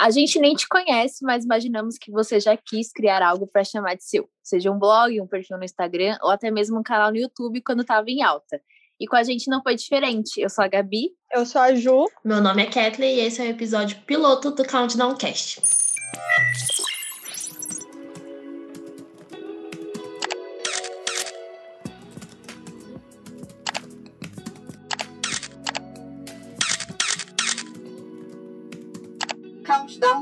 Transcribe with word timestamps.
A 0.00 0.10
gente 0.10 0.38
nem 0.38 0.54
te 0.54 0.68
conhece, 0.68 1.24
mas 1.24 1.44
imaginamos 1.44 1.98
que 1.98 2.12
você 2.12 2.38
já 2.38 2.56
quis 2.56 2.92
criar 2.92 3.20
algo 3.20 3.48
para 3.48 3.64
chamar 3.64 3.96
de 3.96 4.04
seu, 4.04 4.30
seja 4.44 4.70
um 4.70 4.78
blog, 4.78 5.20
um 5.20 5.26
perfil 5.26 5.58
no 5.58 5.64
Instagram 5.64 6.16
ou 6.22 6.30
até 6.30 6.52
mesmo 6.52 6.78
um 6.78 6.84
canal 6.84 7.10
no 7.10 7.16
YouTube 7.16 7.60
quando 7.62 7.80
estava 7.80 8.08
em 8.08 8.22
alta. 8.22 8.60
E 9.00 9.08
com 9.08 9.16
a 9.16 9.24
gente 9.24 9.50
não 9.50 9.60
foi 9.60 9.74
diferente. 9.74 10.40
Eu 10.40 10.50
sou 10.50 10.64
a 10.64 10.68
Gabi. 10.68 11.10
Eu 11.32 11.44
sou 11.44 11.60
a 11.60 11.74
Ju. 11.74 12.06
Meu 12.24 12.40
nome 12.40 12.62
é 12.62 12.66
Kathleen 12.66 13.16
e 13.16 13.20
esse 13.20 13.42
é 13.42 13.46
o 13.46 13.50
episódio 13.50 13.98
piloto 14.06 14.52
do 14.52 14.64
Countdown 14.64 15.16
Cast. 15.16 15.60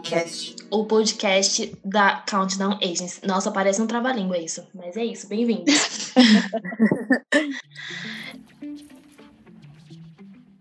Countdown 0.07 0.23
Cast. 0.23 0.57
O 0.71 0.85
podcast 0.85 1.77
da 1.85 2.23
Countdown 2.29 2.79
Agents. 2.83 3.21
Nossa, 3.25 3.51
parece 3.51 3.83
um 3.83 3.87
trava-língua 3.87 4.39
isso. 4.39 4.67
Mas 4.75 4.97
é 4.97 5.05
isso, 5.05 5.29
bem-vindos. 5.29 5.75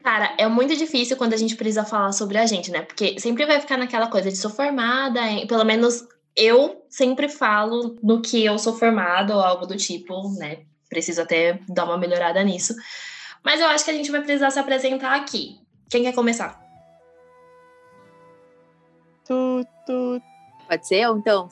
Cara, 0.03 0.35
é 0.37 0.47
muito 0.47 0.75
difícil 0.75 1.17
quando 1.17 1.33
a 1.33 1.37
gente 1.37 1.55
precisa 1.55 1.83
falar 1.83 2.11
sobre 2.11 2.37
a 2.37 2.45
gente, 2.45 2.69
né? 2.71 2.81
Porque 2.81 3.19
sempre 3.19 3.45
vai 3.45 3.59
ficar 3.59 3.77
naquela 3.77 4.07
coisa 4.07 4.29
de 4.29 4.37
sou 4.37 4.51
formada, 4.51 5.19
em, 5.21 5.47
pelo 5.47 5.63
menos 5.63 6.05
eu 6.35 6.85
sempre 6.89 7.27
falo 7.29 7.97
no 8.03 8.21
que 8.21 8.45
eu 8.45 8.59
sou 8.59 8.75
formada 8.77 9.33
ou 9.33 9.41
algo 9.41 9.65
do 9.65 9.75
tipo, 9.75 10.29
né? 10.37 10.59
Preciso 10.89 11.21
até 11.21 11.59
dar 11.67 11.85
uma 11.85 11.97
melhorada 11.97 12.43
nisso. 12.43 12.75
Mas 13.43 13.59
eu 13.59 13.67
acho 13.67 13.83
que 13.83 13.91
a 13.91 13.95
gente 13.95 14.11
vai 14.11 14.21
precisar 14.21 14.51
se 14.51 14.59
apresentar 14.59 15.15
aqui. 15.15 15.59
Quem 15.89 16.03
quer 16.03 16.13
começar? 16.13 16.64
Pode 20.67 20.87
ser 20.87 21.01
eu, 21.01 21.17
então? 21.17 21.49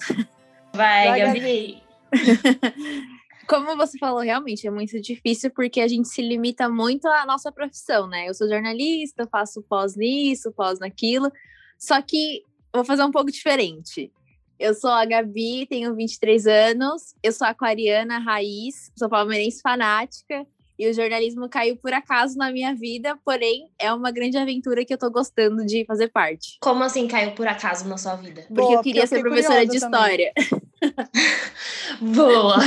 Vai, 0.74 1.20
Gabi. 1.20 1.84
Como 3.48 3.76
você 3.76 3.98
falou, 3.98 4.22
realmente 4.22 4.66
é 4.66 4.72
muito 4.72 5.00
difícil 5.02 5.52
porque 5.52 5.82
a 5.82 5.88
gente 5.88 6.08
se 6.08 6.22
limita 6.22 6.70
muito 6.70 7.08
à 7.08 7.26
nossa 7.26 7.52
profissão, 7.52 8.08
né? 8.08 8.30
Eu 8.30 8.34
sou 8.34 8.48
jornalista, 8.48 9.28
faço 9.30 9.62
pós 9.64 9.96
nisso, 9.96 10.52
pós 10.54 10.80
naquilo. 10.80 11.32
Só 11.78 12.02
que 12.02 12.44
vou 12.74 12.86
fazer 12.86 13.04
um 13.04 13.12
pouco 13.12 13.30
diferente. 13.30 14.12
Eu 14.58 14.74
sou 14.74 14.90
a 14.90 15.04
Gabi, 15.04 15.66
tenho 15.68 15.94
23 15.94 16.48
anos, 16.48 17.14
eu 17.22 17.34
sou 17.34 17.46
aquariana 17.46 18.20
raiz, 18.20 18.92
sou 18.96 19.10
palmeirense 19.10 19.62
fanática 19.62 20.48
e 20.78 20.90
o 20.90 20.94
jornalismo 20.94 21.48
caiu 21.48 21.76
por 21.78 21.94
acaso 21.94 22.38
na 22.38 22.52
minha 22.52 22.74
vida, 22.74 23.18
porém 23.24 23.70
é 23.80 23.94
uma 23.94 24.12
grande 24.12 24.38
aventura 24.38 24.84
que 24.84 24.94
eu 24.94 24.98
tô 24.98 25.10
gostando 25.10 25.66
de 25.66 25.86
fazer 25.86 26.10
parte. 26.10 26.58
Como 26.60 26.84
assim 26.84 27.08
caiu 27.08 27.32
por 27.32 27.48
acaso 27.48 27.88
na 27.88 27.98
sua 27.98 28.16
vida? 28.16 28.42
Porque 28.48 28.62
Boa, 28.62 28.74
eu 28.74 28.82
queria 28.82 29.02
porque 29.02 29.08
ser 29.08 29.16
eu 29.16 29.24
fiquei 29.24 29.32
professora 29.32 29.66
de 29.66 29.80
também. 29.80 30.00
história. 30.00 30.34
Boa. 32.02 32.58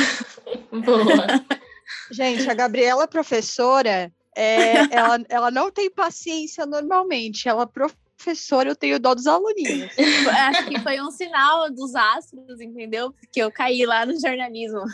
Boa. 0.84 1.26
Gente, 2.10 2.48
a 2.48 2.54
Gabriela 2.54 3.04
é 3.04 3.06
professora, 3.06 4.12
é, 4.34 4.94
ela, 4.94 5.18
ela 5.28 5.50
não 5.50 5.70
tem 5.70 5.90
paciência 5.90 6.66
normalmente. 6.66 7.48
Ela 7.48 7.62
é 7.62 7.66
professora, 7.66 8.68
eu 8.68 8.76
tenho 8.76 9.00
dó 9.00 9.14
dos 9.14 9.26
aluninhos. 9.26 9.90
Acho 10.28 10.68
que 10.68 10.80
foi 10.80 11.00
um 11.00 11.10
sinal 11.10 11.70
dos 11.70 11.94
astros, 11.94 12.60
entendeu? 12.60 13.12
Porque 13.12 13.40
eu 13.40 13.50
caí 13.50 13.84
lá 13.84 14.06
no 14.06 14.18
jornalismo. 14.20 14.84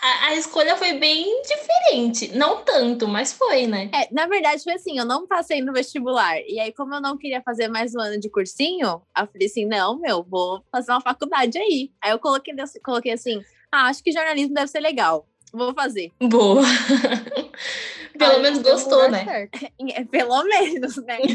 A, 0.00 0.26
a 0.26 0.34
escolha 0.36 0.76
foi 0.76 0.94
bem 0.94 1.42
diferente. 1.42 2.36
Não 2.36 2.62
tanto, 2.62 3.08
mas 3.08 3.32
foi, 3.32 3.66
né? 3.66 3.90
É, 3.92 4.08
na 4.12 4.26
verdade, 4.26 4.62
foi 4.62 4.74
assim, 4.74 4.98
eu 4.98 5.04
não 5.04 5.26
passei 5.26 5.60
no 5.60 5.72
vestibular. 5.72 6.38
E 6.46 6.60
aí, 6.60 6.72
como 6.72 6.94
eu 6.94 7.00
não 7.00 7.18
queria 7.18 7.42
fazer 7.42 7.68
mais 7.68 7.94
um 7.94 8.00
ano 8.00 8.20
de 8.20 8.30
cursinho, 8.30 8.86
eu 8.86 9.26
falei 9.26 9.46
assim, 9.46 9.66
não, 9.66 9.98
meu, 9.98 10.22
vou 10.22 10.62
fazer 10.70 10.92
uma 10.92 11.00
faculdade 11.00 11.58
aí. 11.58 11.90
Aí 12.00 12.12
eu 12.12 12.18
coloquei, 12.18 12.54
coloquei 12.84 13.12
assim, 13.12 13.42
ah, 13.72 13.88
acho 13.88 14.02
que 14.02 14.12
jornalismo 14.12 14.54
deve 14.54 14.68
ser 14.68 14.80
legal. 14.80 15.26
Vou 15.52 15.74
fazer. 15.74 16.12
Boa. 16.20 16.62
Pelo 18.18 18.40
menos 18.40 18.58
no 18.58 18.64
gostou, 18.64 19.10
né? 19.10 19.24
certo. 19.24 19.58
É, 19.94 20.04
Pelo 20.04 20.44
menos, 20.44 20.96
né? 20.98 21.18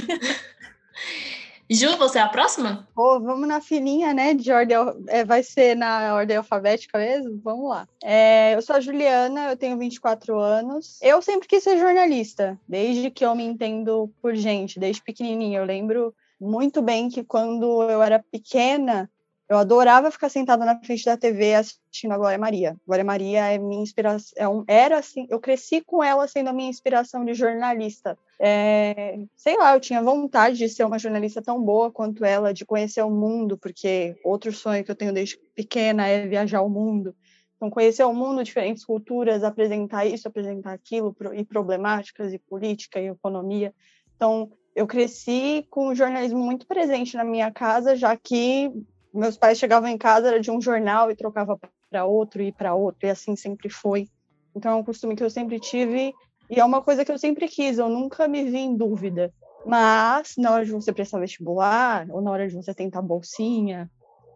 Ju, 1.73 1.97
você 1.97 2.19
é 2.19 2.22
a 2.22 2.28
próxima? 2.28 2.88
Pô, 2.94 3.19
vamos 3.19 3.47
na 3.47 3.59
filinha, 3.59 4.13
né? 4.13 4.35
De 4.35 4.51
ordem, 4.51 4.78
é, 5.07 5.25
vai 5.25 5.41
ser 5.41 5.75
na 5.75 6.13
ordem 6.13 6.38
alfabética 6.38 7.00
mesmo? 7.00 7.41
Vamos 7.44 7.67
lá. 7.67 7.88
É, 8.03 8.53
eu 8.53 8.61
sou 8.61 8.75
a 8.75 8.79
Juliana, 8.79 9.50
eu 9.50 9.57
tenho 9.57 9.75
24 9.75 10.38
anos. 10.39 11.00
Eu 11.01 11.19
sempre 11.19 11.47
quis 11.47 11.63
ser 11.63 11.79
jornalista, 11.79 12.59
desde 12.67 13.09
que 13.09 13.25
eu 13.25 13.33
me 13.33 13.44
entendo 13.44 14.07
por 14.22 14.35
gente, 14.35 14.79
desde 14.79 15.01
pequenininha. 15.01 15.57
Eu 15.57 15.66
lembro 15.66 16.13
muito 16.39 16.79
bem 16.79 17.09
que 17.09 17.23
quando 17.23 17.81
eu 17.89 18.03
era 18.03 18.23
pequena, 18.31 19.09
eu 19.53 19.59
adorava 19.59 20.09
ficar 20.09 20.29
sentada 20.29 20.65
na 20.65 20.79
frente 20.79 21.05
da 21.05 21.15
TV 21.15 21.53
assistindo 21.53 22.11
a 22.11 22.17
Glória 22.17 22.39
Maria. 22.39 22.75
Glória 22.87 23.05
Maria 23.05 23.51
é 23.51 23.57
minha 23.59 23.83
inspiração, 23.83 24.63
é 24.67 24.73
era 24.83 24.97
assim, 24.97 25.27
eu 25.29 25.39
cresci 25.39 25.81
com 25.81 26.03
ela 26.03 26.27
sendo 26.27 26.49
a 26.49 26.53
minha 26.53 26.69
inspiração 26.69 27.23
de 27.23 27.35
jornalista. 27.35 28.17
É, 28.39 29.19
sei 29.35 29.55
lá, 29.57 29.75
eu 29.75 29.79
tinha 29.79 30.01
vontade 30.01 30.57
de 30.57 30.67
ser 30.67 30.83
uma 30.83 30.97
jornalista 30.97 31.41
tão 31.41 31.61
boa 31.61 31.91
quanto 31.91 32.25
ela, 32.25 32.51
de 32.51 32.65
conhecer 32.65 33.03
o 33.03 33.11
mundo, 33.11 33.55
porque 33.57 34.15
outro 34.23 34.51
sonho 34.51 34.83
que 34.83 34.89
eu 34.89 34.95
tenho 34.95 35.13
desde 35.13 35.37
pequena 35.55 36.07
é 36.07 36.27
viajar 36.27 36.61
o 36.61 36.69
mundo. 36.69 37.15
Então, 37.55 37.69
conhecer 37.69 38.03
o 38.03 38.13
mundo, 38.13 38.43
diferentes 38.43 38.83
culturas, 38.83 39.43
apresentar 39.43 40.05
isso, 40.05 40.27
apresentar 40.27 40.73
aquilo, 40.73 41.15
e 41.33 41.45
problemáticas, 41.45 42.33
e 42.33 42.39
política, 42.39 42.99
e 42.99 43.07
economia. 43.07 43.73
Então, 44.15 44.51
eu 44.75 44.87
cresci 44.87 45.65
com 45.69 45.89
o 45.89 45.95
jornalismo 45.95 46.39
muito 46.39 46.65
presente 46.65 47.15
na 47.15 47.23
minha 47.23 47.51
casa, 47.51 47.95
já 47.95 48.17
que 48.17 48.71
meus 49.13 49.38
pais 49.38 49.57
chegavam 49.57 49.90
em 49.90 49.97
casa, 49.97 50.28
era 50.28 50.40
de 50.40 50.50
um 50.50 50.59
jornal 50.59 51.12
e 51.12 51.16
trocava 51.16 51.59
para 51.90 52.06
outro 52.06 52.41
e 52.41 52.51
para 52.51 52.74
outro, 52.74 53.06
e 53.06 53.09
assim 53.09 53.35
sempre 53.35 53.69
foi. 53.69 54.07
Então, 54.56 54.72
é 54.72 54.75
um 54.75 54.84
costume 54.84 55.16
que 55.16 55.24
eu 55.24 55.29
sempre 55.29 55.59
tive 55.59 56.13
e 56.50 56.59
é 56.59 56.66
uma 56.66 56.81
coisa 56.81 57.06
que 57.06 57.12
eu 57.12 57.18
sempre 57.18 57.47
quis, 57.47 57.78
eu 57.78 57.90
nunca 57.90 58.28
me 58.28 58.44
vi 58.44 58.57
em 58.57 58.75
dúvida. 58.75 59.34
Mas, 59.66 60.34
na 60.38 60.51
hora 60.51 60.66
de 60.66 60.72
você 60.72 60.91
prestar 60.91 61.19
vestibular, 61.19 62.06
ou 62.09 62.22
na 62.22 62.31
hora 62.31 62.47
de 62.47 62.56
você 62.56 62.74
tentar 62.74 63.01
bolsinha, 63.01 63.90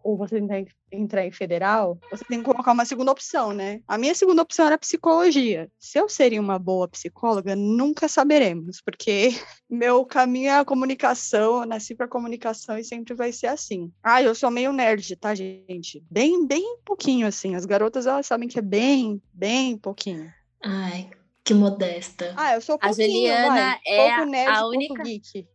ou 0.07 0.16
você 0.16 0.41
entrar 0.90 1.25
em 1.25 1.31
federal, 1.31 2.00
você 2.09 2.23
tem 2.23 2.40
que 2.40 2.45
colocar 2.45 2.72
uma 2.72 2.85
segunda 2.85 3.12
opção, 3.12 3.51
né? 3.51 3.81
A 3.85 3.97
minha 3.97 4.16
segunda 4.16 4.41
opção 4.41 4.66
era 4.66 4.78
psicologia. 4.78 5.69
Se 5.78 6.00
eu 6.00 6.07
seria 6.07 6.40
uma 6.40 6.57
boa 6.57 6.88
psicóloga, 6.88 7.57
nunca 7.57 8.07
saberemos, 8.07 8.81
porque 8.81 9.31
meu 9.69 10.06
caminho 10.06 10.47
é 10.47 10.59
a 10.59 10.63
comunicação, 10.63 11.59
eu 11.59 11.66
nasci 11.66 11.94
para 11.94 12.07
comunicação 12.07 12.78
e 12.78 12.85
sempre 12.85 13.13
vai 13.13 13.34
ser 13.34 13.47
assim. 13.47 13.91
Ah, 14.01 14.23
eu 14.23 14.34
sou 14.34 14.50
meio 14.50 14.72
nerd, 14.72 15.13
tá, 15.17 15.35
gente? 15.35 16.01
Bem, 16.09 16.47
bem 16.47 16.78
pouquinho, 16.85 17.28
assim. 17.28 17.53
As 17.56 17.66
garotas, 17.66 18.07
elas 18.07 18.25
sabem 18.25 18.47
que 18.47 18.59
é 18.59 18.62
bem, 18.62 19.22
bem 19.34 19.78
pouquinho. 19.78 20.31
Ai, 20.63 21.09
que 21.47 21.53
modesta. 21.53 22.34
Ah, 22.35 22.56
eu 22.56 22.62
sou 22.62 22.75
A 22.75 22.80
pouquinho, 22.80 23.08
Juliana 23.09 23.47
vai. 23.56 23.80
é 23.85 24.16
pouco 24.18 24.30
nerd, 24.31 24.50
a 24.50 24.68
única-. 24.68 25.03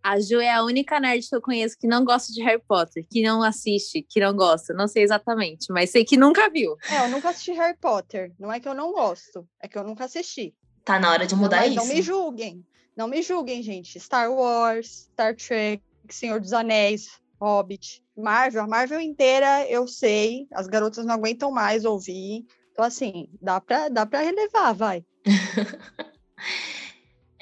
A 0.02 0.18
Ju 0.20 0.40
é 0.40 0.50
a 0.50 0.64
única 0.64 0.98
nerd 0.98 1.28
que 1.28 1.36
eu 1.36 1.42
conheço 1.42 1.76
que 1.78 1.86
não 1.86 2.02
gosta 2.02 2.32
de 2.32 2.42
Harry 2.42 2.62
Potter, 2.66 3.04
que 3.10 3.20
não 3.22 3.42
assiste, 3.42 4.00
que 4.08 4.18
não 4.18 4.34
gosta. 4.34 4.72
Não 4.72 4.88
sei 4.88 5.02
exatamente, 5.02 5.70
mas 5.70 5.90
sei 5.90 6.02
que 6.02 6.16
nunca 6.16 6.48
viu. 6.48 6.76
É, 6.90 7.04
eu 7.04 7.10
nunca 7.10 7.28
assisti 7.28 7.52
Harry 7.52 7.76
Potter. 7.76 8.32
Não 8.38 8.50
é 8.50 8.58
que 8.58 8.66
eu 8.66 8.72
não 8.72 8.90
gosto, 8.90 9.46
é 9.62 9.68
que 9.68 9.76
eu 9.76 9.84
nunca 9.84 10.06
assisti. 10.06 10.54
Tá 10.82 10.98
na 10.98 11.10
hora 11.12 11.26
de 11.26 11.36
mudar 11.36 11.58
mas 11.58 11.72
isso. 11.72 11.76
não 11.76 11.86
me 11.86 12.00
julguem. 12.00 12.66
Não 12.96 13.06
me 13.06 13.20
julguem, 13.22 13.62
gente. 13.62 14.00
Star 14.00 14.32
Wars, 14.32 15.08
Star 15.12 15.36
Trek, 15.36 15.82
Senhor 16.08 16.40
dos 16.40 16.54
Anéis, 16.54 17.20
Hobbit, 17.38 18.02
Marvel. 18.16 18.62
A 18.62 18.66
Marvel 18.66 19.00
inteira 19.00 19.66
eu 19.68 19.86
sei. 19.86 20.46
As 20.54 20.66
garotas 20.66 21.04
não 21.04 21.14
aguentam 21.14 21.50
mais 21.50 21.84
ouvir. 21.84 22.46
Então, 22.72 22.82
assim, 22.84 23.28
dá 23.42 23.60
pra, 23.60 23.90
dá 23.90 24.06
pra 24.06 24.20
relevar, 24.22 24.72
vai. 24.72 25.04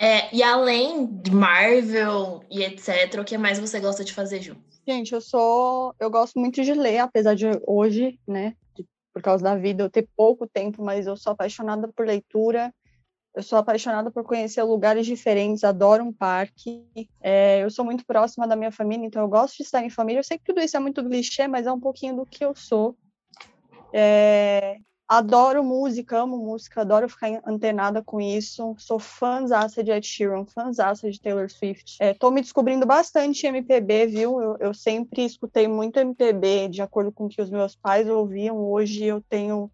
É, 0.03 0.35
e 0.35 0.43
além 0.43 1.07
de 1.07 1.31
Marvel 1.31 2.43
e 2.51 2.63
etc, 2.63 3.21
o 3.21 3.25
que 3.25 3.37
mais 3.37 3.59
você 3.59 3.79
gosta 3.79 4.03
de 4.03 4.15
fazer, 4.15 4.41
Ju? 4.41 4.57
Gente, 4.89 5.13
eu 5.13 5.21
sou. 5.21 5.95
Eu 6.01 6.11
gosto 6.11 6.41
muito 6.41 6.63
de 6.65 6.73
ler, 6.73 7.01
apesar 7.01 7.35
de 7.35 7.45
hoje, 7.67 8.19
né? 8.27 8.57
de- 8.75 8.87
por 9.13 9.21
causa 9.21 9.45
da 9.45 9.55
vida, 9.55 9.83
eu 9.83 9.91
ter 9.91 10.09
pouco 10.17 10.49
tempo, 10.49 10.83
mas 10.83 11.07
eu 11.07 11.19
sou 11.19 11.35
apaixonada 11.35 11.87
por 11.89 12.07
leitura. 12.07 12.73
Eu 13.35 13.43
sou 13.43 13.59
apaixonada 13.59 14.11
por 14.11 14.25
conhecer 14.25 14.63
lugares 14.63 15.05
diferentes, 15.05 15.65
adoro 15.65 16.03
um 16.03 16.13
parque. 16.13 16.83
É, 17.21 17.63
eu 17.63 17.69
sou 17.71 17.85
muito 17.85 18.05
próxima 18.07 18.49
da 18.49 18.57
minha 18.57 18.73
família, 18.73 19.05
então 19.05 19.21
eu 19.21 19.29
gosto 19.29 19.59
de 19.59 19.65
estar 19.65 19.85
em 19.85 19.91
família. 19.91 20.21
Eu 20.21 20.25
sei 20.25 20.39
que 20.39 20.45
tudo 20.45 20.61
isso 20.63 20.79
é 20.79 20.81
muito 20.81 21.05
clichê, 21.05 21.47
mas 21.47 21.67
é 21.67 21.73
um 21.73 21.79
pouquinho 21.79 22.17
do 22.17 22.25
que 22.27 22.43
eu 22.43 22.55
sou. 22.57 22.97
É, 23.93 24.79
adoro 25.11 25.65
música, 25.65 26.21
amo 26.21 26.39
música, 26.39 26.83
adoro 26.83 27.09
ficar 27.09 27.43
antenada 27.45 28.01
com 28.01 28.21
isso. 28.21 28.77
Sou 28.79 29.01
fãzaça 29.01 29.83
de 29.83 29.91
Ed 29.91 30.07
Sheeran, 30.07 30.45
fãzaça 30.47 31.11
de 31.11 31.21
Taylor 31.21 31.51
Swift. 31.51 31.99
Estou 32.01 32.31
me 32.31 32.41
descobrindo 32.41 32.87
bastante 32.87 33.45
MPB, 33.45 34.07
viu? 34.07 34.41
Eu, 34.41 34.57
eu 34.61 34.73
sempre 34.73 35.25
escutei 35.25 35.67
muito 35.67 35.99
MPB 35.99 36.69
de 36.69 36.81
acordo 36.81 37.11
com 37.11 37.27
o 37.27 37.29
que 37.29 37.43
os 37.43 37.51
meus 37.51 37.75
pais 37.75 38.09
ouviam. 38.09 38.57
Hoje 38.57 39.05
eu 39.05 39.21
tenho 39.21 39.69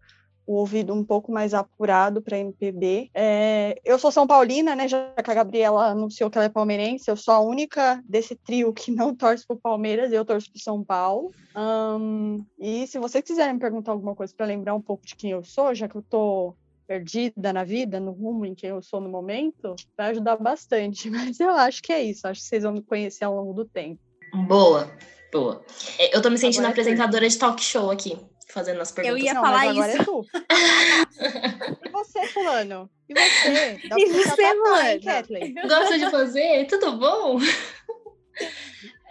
o 0.47 0.55
ouvido 0.55 0.93
um 0.93 1.03
pouco 1.03 1.31
mais 1.31 1.53
apurado 1.53 2.21
para 2.21 2.39
MPB. 2.39 3.11
É, 3.13 3.79
eu 3.83 3.99
sou 3.99 4.11
São 4.11 4.25
Paulina, 4.25 4.75
né? 4.75 4.87
Já 4.87 5.11
que 5.21 5.29
a 5.29 5.33
Gabriela 5.33 5.87
anunciou 5.87 6.29
que 6.29 6.37
ela 6.37 6.45
é 6.45 6.49
palmeirense, 6.49 7.11
eu 7.11 7.17
sou 7.17 7.33
a 7.33 7.39
única 7.41 8.01
desse 8.07 8.33
trio 8.33 8.71
que 8.71 8.89
não 8.89 9.13
torce 9.13 9.45
pro 9.45 9.57
Palmeiras, 9.57 10.11
eu 10.13 10.23
torço 10.23 10.49
pro 10.49 10.61
São 10.61 10.81
Paulo. 10.83 11.31
Um, 11.55 12.45
e 12.57 12.87
se 12.87 12.97
vocês 12.97 13.23
quiserem 13.23 13.55
me 13.55 13.59
perguntar 13.59 13.91
alguma 13.91 14.15
coisa 14.15 14.33
para 14.35 14.45
lembrar 14.45 14.73
um 14.73 14.81
pouco 14.81 15.05
de 15.05 15.15
quem 15.15 15.31
eu 15.31 15.43
sou, 15.43 15.75
já 15.75 15.87
que 15.87 15.95
eu 15.95 16.01
tô 16.01 16.55
perdida 16.87 17.51
na 17.51 17.65
vida, 17.65 17.99
no 17.99 18.11
rumo 18.11 18.45
em 18.45 18.55
que 18.55 18.65
eu 18.65 18.81
sou 18.81 19.01
no 19.01 19.09
momento, 19.09 19.75
vai 19.97 20.11
ajudar 20.11 20.37
bastante. 20.37 21.09
Mas 21.11 21.39
eu 21.41 21.49
acho 21.49 21.83
que 21.83 21.91
é 21.91 22.01
isso. 22.01 22.25
Acho 22.25 22.41
que 22.41 22.47
vocês 22.47 22.63
vão 22.63 22.71
me 22.71 22.81
conhecer 22.81 23.25
ao 23.25 23.35
longo 23.35 23.53
do 23.53 23.65
tempo. 23.65 23.99
Boa, 24.47 24.89
boa. 25.31 25.61
É, 25.99 26.15
eu 26.15 26.21
tô 26.21 26.29
me 26.29 26.37
sentindo 26.37 26.65
agora 26.65 26.79
é 26.79 26.81
apresentadora 26.81 27.27
de 27.27 27.37
talk 27.37 27.61
show 27.61 27.91
aqui, 27.91 28.17
fazendo 28.47 28.81
as 28.81 28.91
perguntas. 28.91 29.19
Eu 29.19 29.25
ia 29.25 29.33
Não, 29.33 29.41
falar 29.41 29.69
agora 29.69 29.93
isso. 29.93 30.25
É 30.33 31.87
e 31.87 31.91
você, 31.91 32.27
fulano? 32.27 32.89
E 33.09 33.13
você? 33.13 33.79
Dá 33.89 33.95
e 33.97 34.05
você, 34.05 34.53
mano? 34.53 35.67
Gosta 35.67 35.99
de 35.99 36.09
fazer? 36.09 36.65
Tudo 36.67 36.97
bom? 36.97 37.39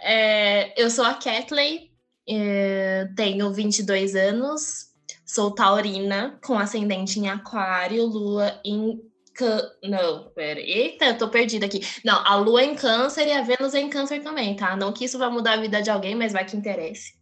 É, 0.09 0.81
eu 0.81 0.89
sou 0.89 1.05
a 1.05 1.15
Kathleen, 1.15 1.91
é, 2.29 3.09
tenho 3.17 3.53
22 3.53 4.15
anos, 4.15 4.93
sou 5.25 5.53
taurina, 5.53 6.39
com 6.45 6.57
ascendente 6.57 7.19
em 7.19 7.29
aquário, 7.29 8.05
lua 8.05 8.61
em 8.65 9.01
Can... 9.37 9.61
Não, 9.83 10.31
pera. 10.31 10.61
Eita, 10.61 11.07
eu 11.07 11.19
tô 11.19 11.29
perdida 11.29 11.67
aqui. 11.67 11.81
Não, 12.05 12.25
a 12.25 12.37
Lua 12.37 12.63
em 12.63 12.75
câncer 12.75 13.27
e 13.27 13.33
a 13.33 13.43
Vênus 13.43 13.75
em 13.75 13.91
câncer 13.91 14.23
também, 14.23 14.57
tá? 14.57 14.75
Não 14.77 14.93
que 14.93 15.05
isso 15.05 15.19
vai 15.19 15.29
mudar 15.29 15.55
a 15.55 15.61
vida 15.61 15.83
de 15.83 15.91
alguém, 15.91 16.15
mas 16.15 16.33
vai 16.33 16.45
que 16.45 16.57
interesse. 16.57 17.13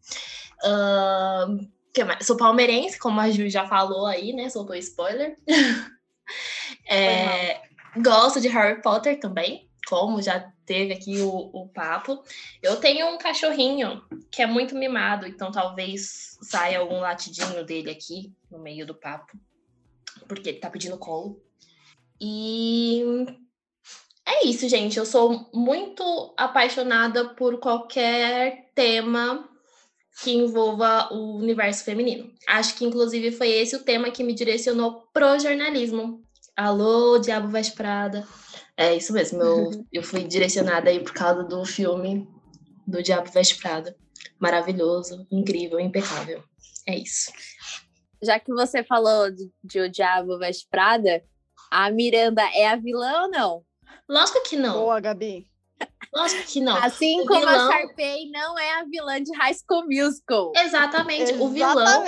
Uh? 0.65 1.59
Sou 2.23 2.37
palmeirense, 2.37 2.99
como 2.99 3.21
a 3.21 3.31
Ju 3.31 3.49
já 3.49 3.67
falou 3.67 4.07
aí, 4.07 4.33
né? 4.33 4.49
Soltou 4.49 4.75
spoiler. 4.77 5.37
é, 6.89 7.63
gosto 7.97 8.41
de 8.41 8.49
Harry 8.49 8.83
Potter 8.83 9.21
também, 9.21 9.69
como 9.87 10.21
já 10.21 10.53
teve 10.67 10.93
aqui 10.93 11.21
o, 11.21 11.51
o 11.53 11.69
papo. 11.69 12.23
Eu 12.63 12.77
tenho 12.77 13.09
um 13.09 13.19
cachorrinho 13.19 14.03
que 14.31 14.43
é 14.43 14.47
muito 14.47 14.75
mimado, 14.75 15.27
então 15.27 15.53
talvez 15.53 16.37
saia 16.43 16.79
algum 16.79 17.01
latidinho 17.01 17.65
dele 17.65 17.91
aqui 17.91 18.33
no 18.51 18.59
meio 18.59 18.87
do 18.87 18.95
papo, 18.95 19.39
porque 20.27 20.49
ele 20.49 20.59
tá 20.59 20.71
pedindo 20.71 20.99
colo. 20.99 21.41
E 22.21 23.03
é 24.27 24.47
isso, 24.47 24.69
gente. 24.69 24.99
Eu 24.99 25.07
sou 25.07 25.51
muito 25.53 26.35
apaixonada 26.37 27.29
por 27.35 27.59
qualquer 27.59 28.71
tema 28.75 29.49
que 30.23 30.33
envolva 30.33 31.13
o 31.13 31.37
universo 31.39 31.85
feminino. 31.85 32.33
Acho 32.49 32.77
que, 32.77 32.85
inclusive, 32.85 33.33
foi 33.33 33.51
esse 33.51 33.75
o 33.75 33.83
tema 33.83 34.11
que 34.11 34.23
me 34.23 34.35
direcionou 34.35 35.09
pro 35.13 35.39
jornalismo. 35.39 36.23
Alô, 36.57 37.19
Diabo 37.19 37.49
Veste 37.49 37.75
Prada. 37.75 38.27
É 38.77 38.95
isso 38.95 39.13
mesmo, 39.13 39.43
eu, 39.43 39.87
eu 39.93 40.03
fui 40.03 40.25
direcionada 40.25 40.91
aí 40.91 41.01
por 41.01 41.13
causa 41.13 41.45
do 41.45 41.65
filme 41.65 42.29
do 42.87 43.03
Diabo 43.03 43.31
Veste 43.31 43.57
Prada. 43.57 43.97
Maravilhoso, 44.39 45.27
incrível, 45.31 45.81
impecável. 45.81 46.43
É 46.87 46.97
isso. 46.97 47.33
Já 48.23 48.39
que 48.39 48.53
você 48.53 48.83
falou 48.83 49.31
de, 49.31 49.51
de 49.63 49.81
O 49.81 49.91
Diabo 49.91 50.39
Veste 50.39 50.67
Prada, 50.71 51.23
a 51.71 51.91
Miranda 51.91 52.43
é 52.55 52.69
a 52.69 52.77
vilã 52.77 53.23
ou 53.23 53.31
não? 53.31 53.65
Lógico 54.09 54.43
que 54.43 54.57
não. 54.57 54.75
Boa, 54.75 55.01
Gabi. 55.01 55.47
Lógico 56.15 56.47
que 56.47 56.61
não. 56.61 56.77
Assim 56.77 57.21
o 57.21 57.27
como 57.27 57.41
vilão... 57.41 57.69
a 57.69 57.73
Sharpay 57.73 58.31
não 58.31 58.59
é 58.59 58.81
a 58.81 58.85
vilã 58.85 59.23
de 59.23 59.33
High 59.33 59.55
School 59.55 59.87
Musical. 59.87 60.53
Exatamente. 60.57 61.33
Exatamente. 61.33 61.43
O 61.43 61.49
vilão, 61.49 62.05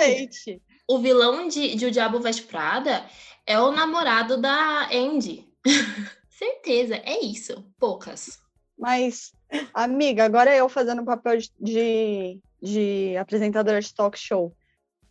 o 0.87 0.99
vilão 0.99 1.47
de, 1.47 1.75
de 1.75 1.85
O 1.85 1.91
Diabo 1.91 2.19
Veste 2.19 2.43
Prada 2.43 3.05
é 3.45 3.59
o 3.59 3.71
namorado 3.71 4.37
da 4.37 4.89
Andy. 4.93 5.45
Certeza, 6.29 6.95
é 7.03 7.19
isso. 7.19 7.65
Poucas. 7.77 8.39
Mas, 8.77 9.33
amiga, 9.73 10.23
agora 10.23 10.55
eu 10.55 10.69
fazendo 10.69 11.01
o 11.01 11.05
papel 11.05 11.39
de, 11.59 12.39
de 12.61 13.17
apresentadora 13.17 13.81
de 13.81 13.93
talk 13.93 14.17
show. 14.17 14.55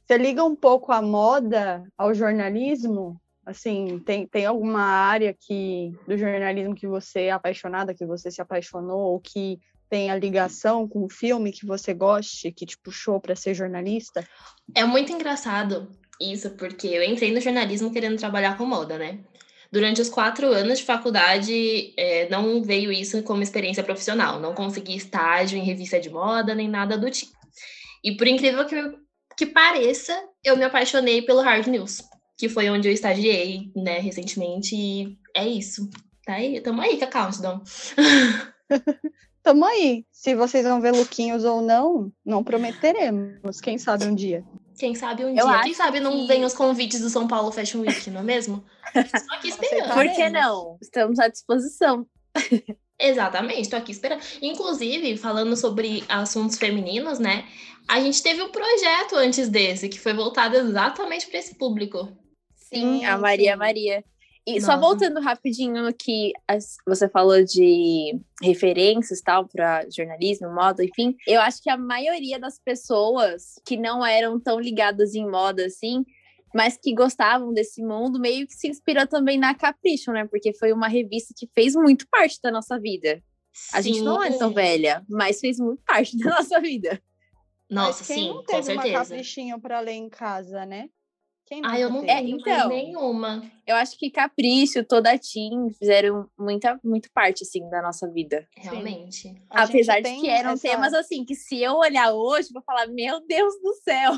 Você 0.06 0.16
liga 0.16 0.44
um 0.44 0.54
pouco 0.54 0.92
a 0.92 1.02
moda 1.02 1.82
ao 1.98 2.14
jornalismo? 2.14 3.20
Assim, 3.46 4.00
tem, 4.00 4.26
tem 4.26 4.44
alguma 4.44 4.82
área 4.82 5.32
que 5.32 5.92
do 6.04 6.18
jornalismo 6.18 6.74
que 6.74 6.88
você 6.88 7.26
é 7.26 7.30
apaixonada, 7.30 7.94
que 7.94 8.04
você 8.04 8.28
se 8.28 8.42
apaixonou, 8.42 8.98
ou 8.98 9.20
que 9.20 9.60
tem 9.88 10.10
a 10.10 10.16
ligação 10.16 10.88
com 10.88 11.04
o 11.04 11.08
filme 11.08 11.52
que 11.52 11.64
você 11.64 11.94
goste, 11.94 12.50
que 12.50 12.66
te 12.66 12.76
puxou 12.76 13.20
para 13.20 13.36
ser 13.36 13.54
jornalista? 13.54 14.28
É 14.74 14.84
muito 14.84 15.12
engraçado 15.12 15.88
isso, 16.20 16.50
porque 16.50 16.88
eu 16.88 17.04
entrei 17.04 17.32
no 17.32 17.40
jornalismo 17.40 17.92
querendo 17.92 18.18
trabalhar 18.18 18.58
com 18.58 18.66
moda, 18.66 18.98
né? 18.98 19.20
Durante 19.70 20.00
os 20.00 20.08
quatro 20.08 20.48
anos 20.48 20.80
de 20.80 20.84
faculdade, 20.84 21.94
é, 21.96 22.28
não 22.28 22.64
veio 22.64 22.90
isso 22.90 23.22
como 23.22 23.44
experiência 23.44 23.84
profissional. 23.84 24.40
Não 24.40 24.54
consegui 24.54 24.96
estágio 24.96 25.56
em 25.56 25.64
revista 25.64 26.00
de 26.00 26.10
moda, 26.10 26.52
nem 26.52 26.68
nada 26.68 26.98
do 26.98 27.08
tipo. 27.08 27.32
E 28.02 28.16
por 28.16 28.26
incrível 28.26 28.66
que, 28.66 28.76
que 29.36 29.46
pareça, 29.46 30.20
eu 30.42 30.56
me 30.56 30.64
apaixonei 30.64 31.22
pelo 31.22 31.42
Hard 31.42 31.68
News 31.68 32.02
que 32.36 32.48
foi 32.48 32.68
onde 32.68 32.88
eu 32.88 32.92
estagiei, 32.92 33.70
né, 33.74 33.98
recentemente, 33.98 34.76
e 34.76 35.18
é 35.34 35.46
isso. 35.46 35.88
Tá 36.24 36.34
aí, 36.34 36.60
tamo 36.60 36.82
aí 36.82 36.98
com 36.98 37.04
a 37.04 37.08
Countdown. 37.08 37.62
tamo 39.42 39.64
aí. 39.64 40.04
Se 40.10 40.34
vocês 40.34 40.64
vão 40.64 40.80
ver 40.80 40.92
lookinhos 40.92 41.44
ou 41.44 41.62
não, 41.62 42.12
não 42.24 42.42
prometeremos. 42.42 43.60
Quem 43.60 43.78
sabe 43.78 44.06
um 44.06 44.14
dia. 44.14 44.44
Quem 44.78 44.94
sabe 44.94 45.24
um 45.24 45.28
eu 45.30 45.46
dia. 45.46 45.60
Quem 45.62 45.72
sabe 45.72 46.00
não 46.00 46.10
que... 46.10 46.26
vem 46.26 46.44
os 46.44 46.52
convites 46.52 47.00
do 47.00 47.08
São 47.08 47.26
Paulo 47.26 47.52
Fashion 47.52 47.80
Week, 47.80 48.10
não 48.10 48.20
é 48.20 48.24
mesmo? 48.24 48.64
Estou 48.94 49.36
aqui 49.36 49.48
esperando. 49.48 49.94
Por 49.94 50.12
que 50.12 50.28
não? 50.28 50.78
Estamos 50.82 51.18
à 51.18 51.28
disposição. 51.28 52.06
Exatamente, 52.98 53.62
estou 53.62 53.78
aqui 53.78 53.92
esperando. 53.92 54.22
Inclusive, 54.42 55.16
falando 55.16 55.56
sobre 55.56 56.02
assuntos 56.08 56.58
femininos, 56.58 57.18
né? 57.18 57.46
A 57.86 58.00
gente 58.00 58.22
teve 58.22 58.42
um 58.42 58.50
projeto 58.50 59.16
antes 59.16 59.48
desse, 59.48 59.88
que 59.88 60.00
foi 60.00 60.12
voltado 60.12 60.56
exatamente 60.56 61.26
para 61.26 61.38
esse 61.38 61.54
público. 61.54 62.08
Sim, 62.68 63.04
a 63.04 63.16
Maria 63.16 63.52
sim. 63.52 63.58
Maria. 63.58 64.04
E 64.46 64.54
Nossa. 64.54 64.66
só 64.66 64.78
voltando 64.78 65.20
rapidinho 65.20 65.82
no 65.82 65.92
que 65.92 66.32
você 66.86 67.08
falou 67.08 67.42
de 67.42 68.16
referências 68.40 69.20
tal 69.20 69.48
para 69.48 69.84
jornalismo, 69.90 70.48
moda, 70.54 70.84
enfim, 70.84 71.16
eu 71.26 71.40
acho 71.40 71.60
que 71.60 71.68
a 71.68 71.76
maioria 71.76 72.38
das 72.38 72.56
pessoas 72.60 73.60
que 73.64 73.76
não 73.76 74.06
eram 74.06 74.38
tão 74.38 74.60
ligadas 74.60 75.16
em 75.16 75.28
moda 75.28 75.66
assim, 75.66 76.04
mas 76.54 76.76
que 76.76 76.94
gostavam 76.94 77.52
desse 77.52 77.82
mundo, 77.82 78.20
meio 78.20 78.46
que 78.46 78.54
se 78.54 78.68
inspirou 78.68 79.04
também 79.04 79.36
na 79.36 79.52
Capricho, 79.52 80.12
né? 80.12 80.24
Porque 80.26 80.54
foi 80.54 80.72
uma 80.72 80.86
revista 80.86 81.34
que 81.36 81.50
fez 81.52 81.74
muito 81.74 82.06
parte 82.08 82.38
da 82.40 82.52
nossa 82.52 82.78
vida. 82.78 83.20
Sim. 83.52 83.76
A 83.76 83.80
gente 83.80 84.00
não 84.02 84.22
é 84.22 84.30
tão 84.30 84.52
velha, 84.52 85.04
mas 85.08 85.40
fez 85.40 85.58
muito 85.58 85.82
parte 85.84 86.16
da 86.22 86.30
nossa 86.30 86.60
vida. 86.60 87.02
Nossa, 87.68 88.04
sim, 88.04 88.32
com 88.46 88.62
certeza. 88.62 88.72
Uma 88.74 89.04
caprichinho 89.04 89.60
para 89.60 89.80
ler 89.80 89.94
em 89.94 90.08
casa, 90.08 90.64
né? 90.64 90.88
Quem 91.46 91.62
ah, 91.64 91.78
eu 91.78 91.88
não 91.88 92.02
é, 92.02 92.16
tenho 92.16 92.40
então, 92.40 92.68
nenhuma. 92.68 93.40
Eu 93.64 93.76
acho 93.76 93.96
que 93.96 94.10
Capricho, 94.10 94.82
toda 94.82 95.12
a 95.12 95.18
Team 95.18 95.70
fizeram 95.78 96.28
muita, 96.36 96.78
muito 96.82 97.08
parte, 97.12 97.44
assim, 97.44 97.68
da 97.70 97.80
nossa 97.80 98.10
vida. 98.10 98.48
Realmente. 98.56 99.40
Apesar 99.48 100.00
de 100.00 100.12
que 100.16 100.28
eram 100.28 100.50
essa... 100.50 100.68
temas, 100.68 100.92
assim, 100.92 101.24
que 101.24 101.36
se 101.36 101.62
eu 101.62 101.76
olhar 101.76 102.12
hoje, 102.12 102.52
vou 102.52 102.62
falar, 102.62 102.88
meu 102.88 103.24
Deus 103.24 103.54
do 103.62 103.74
céu, 103.74 104.14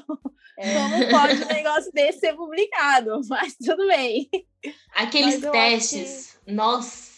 é. 0.56 0.72
como 0.74 1.10
pode 1.10 1.44
um 1.44 1.48
negócio 1.48 1.92
desse 1.92 2.20
ser 2.20 2.34
publicado? 2.34 3.20
Mas 3.28 3.54
tudo 3.56 3.86
bem. 3.86 4.30
Aqueles 4.94 5.38
testes, 5.38 6.40
que... 6.42 6.52
nossa... 6.52 7.08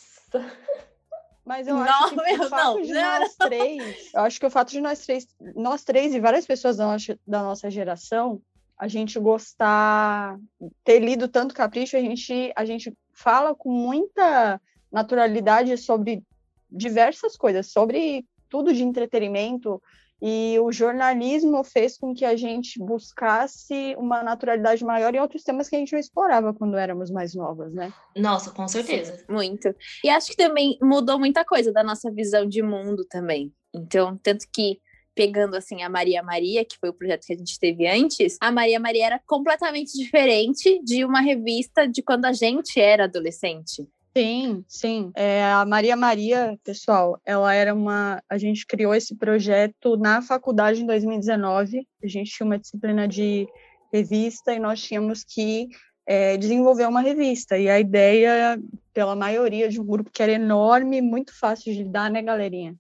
Mas 1.45 1.67
eu 1.67 1.75
não, 1.75 1.83
acho 1.83 2.09
que 2.11 2.17
meu, 2.17 2.43
o 2.43 2.49
fato 2.49 2.65
não, 2.65 2.83
de 2.83 2.93
não, 2.93 3.21
nós 3.21 3.35
três, 3.35 4.15
eu 4.15 4.21
acho 4.21 4.39
que 4.39 4.47
o 4.47 4.51
fato 4.51 4.71
de 4.71 4.81
nós 4.81 5.05
três, 5.05 5.27
nós 5.57 5.83
três 5.83 6.15
e 6.15 6.21
várias 6.21 6.47
pessoas 6.47 6.77
da 6.77 6.87
nossa, 6.87 7.19
da 7.27 7.43
nossa 7.43 7.69
geração 7.69 8.41
a 8.81 8.89
gente 8.89 9.21
gostar, 9.21 10.39
ter 10.83 11.01
lido 11.01 11.29
tanto 11.29 11.55
Capricho, 11.55 11.99
a 11.99 12.01
gente, 12.01 12.51
a 12.57 12.65
gente 12.65 12.97
fala 13.13 13.55
com 13.55 13.71
muita 13.71 14.59
naturalidade 14.91 15.77
sobre 15.77 16.23
diversas 16.71 17.37
coisas, 17.37 17.71
sobre 17.71 18.25
tudo 18.49 18.73
de 18.73 18.83
entretenimento, 18.83 19.83
e 20.23 20.59
o 20.61 20.73
jornalismo 20.73 21.63
fez 21.63 21.99
com 21.99 22.15
que 22.15 22.25
a 22.25 22.35
gente 22.37 22.79
buscasse 22.79 23.95
uma 23.99 24.23
naturalidade 24.23 24.83
maior 24.83 25.15
em 25.15 25.21
outros 25.21 25.43
temas 25.43 25.69
que 25.69 25.77
a 25.77 25.79
gente 25.79 25.93
não 25.93 26.01
explorava 26.01 26.55
quando 26.55 26.77
éramos 26.77 27.11
mais 27.11 27.35
novas, 27.35 27.75
né? 27.75 27.93
Nossa, 28.17 28.51
com 28.51 28.67
certeza. 28.67 29.17
Sim, 29.17 29.25
muito. 29.29 29.75
E 30.03 30.09
acho 30.09 30.31
que 30.31 30.37
também 30.37 30.79
mudou 30.83 31.19
muita 31.19 31.45
coisa 31.45 31.71
da 31.71 31.85
nossa 31.85 32.11
visão 32.11 32.47
de 32.47 32.63
mundo 32.63 33.05
também. 33.11 33.53
Então, 33.75 34.19
tanto 34.23 34.47
que 34.51 34.81
pegando 35.15 35.57
assim 35.57 35.83
a 35.83 35.89
Maria 35.89 36.23
Maria, 36.23 36.65
que 36.65 36.79
foi 36.79 36.91
o 36.91 36.95
projeto 36.95 37.27
que 37.27 37.33
a 37.33 37.37
gente 37.37 37.59
teve 37.59 37.87
antes, 37.87 38.37
a 38.41 38.51
Maria 38.51 38.81
Maria 38.81 39.07
era 39.07 39.21
completamente 39.27 39.93
diferente 39.99 40.81
de 40.83 41.05
uma 41.05 41.21
revista 41.21 41.87
de 41.87 42.03
quando 42.03 42.25
a 42.25 42.33
gente 42.33 42.81
era 42.81 43.05
adolescente. 43.05 43.87
Sim, 44.17 44.65
sim. 44.67 45.13
É, 45.15 45.45
a 45.45 45.65
Maria 45.65 45.95
Maria, 45.95 46.59
pessoal, 46.65 47.21
ela 47.25 47.55
era 47.55 47.73
uma. 47.73 48.21
A 48.29 48.37
gente 48.37 48.67
criou 48.67 48.93
esse 48.93 49.15
projeto 49.15 49.97
na 49.97 50.21
faculdade 50.21 50.83
em 50.83 50.87
2019. 50.87 51.87
A 52.03 52.07
gente 52.09 52.33
tinha 52.33 52.45
uma 52.45 52.59
disciplina 52.59 53.07
de 53.07 53.47
revista 53.93 54.53
e 54.53 54.59
nós 54.59 54.83
tínhamos 54.83 55.23
que 55.23 55.69
é, 56.05 56.37
desenvolver 56.37 56.89
uma 56.89 57.01
revista. 57.01 57.57
E 57.57 57.69
a 57.69 57.79
ideia, 57.79 58.61
pela 58.93 59.15
maioria 59.15 59.69
de 59.69 59.81
um 59.81 59.85
grupo 59.85 60.11
que 60.11 60.23
era 60.23 60.33
enorme, 60.33 61.01
muito 61.01 61.33
fácil 61.39 61.73
de 61.73 61.85
lidar, 61.85 62.11
né, 62.11 62.21
galerinha? 62.21 62.75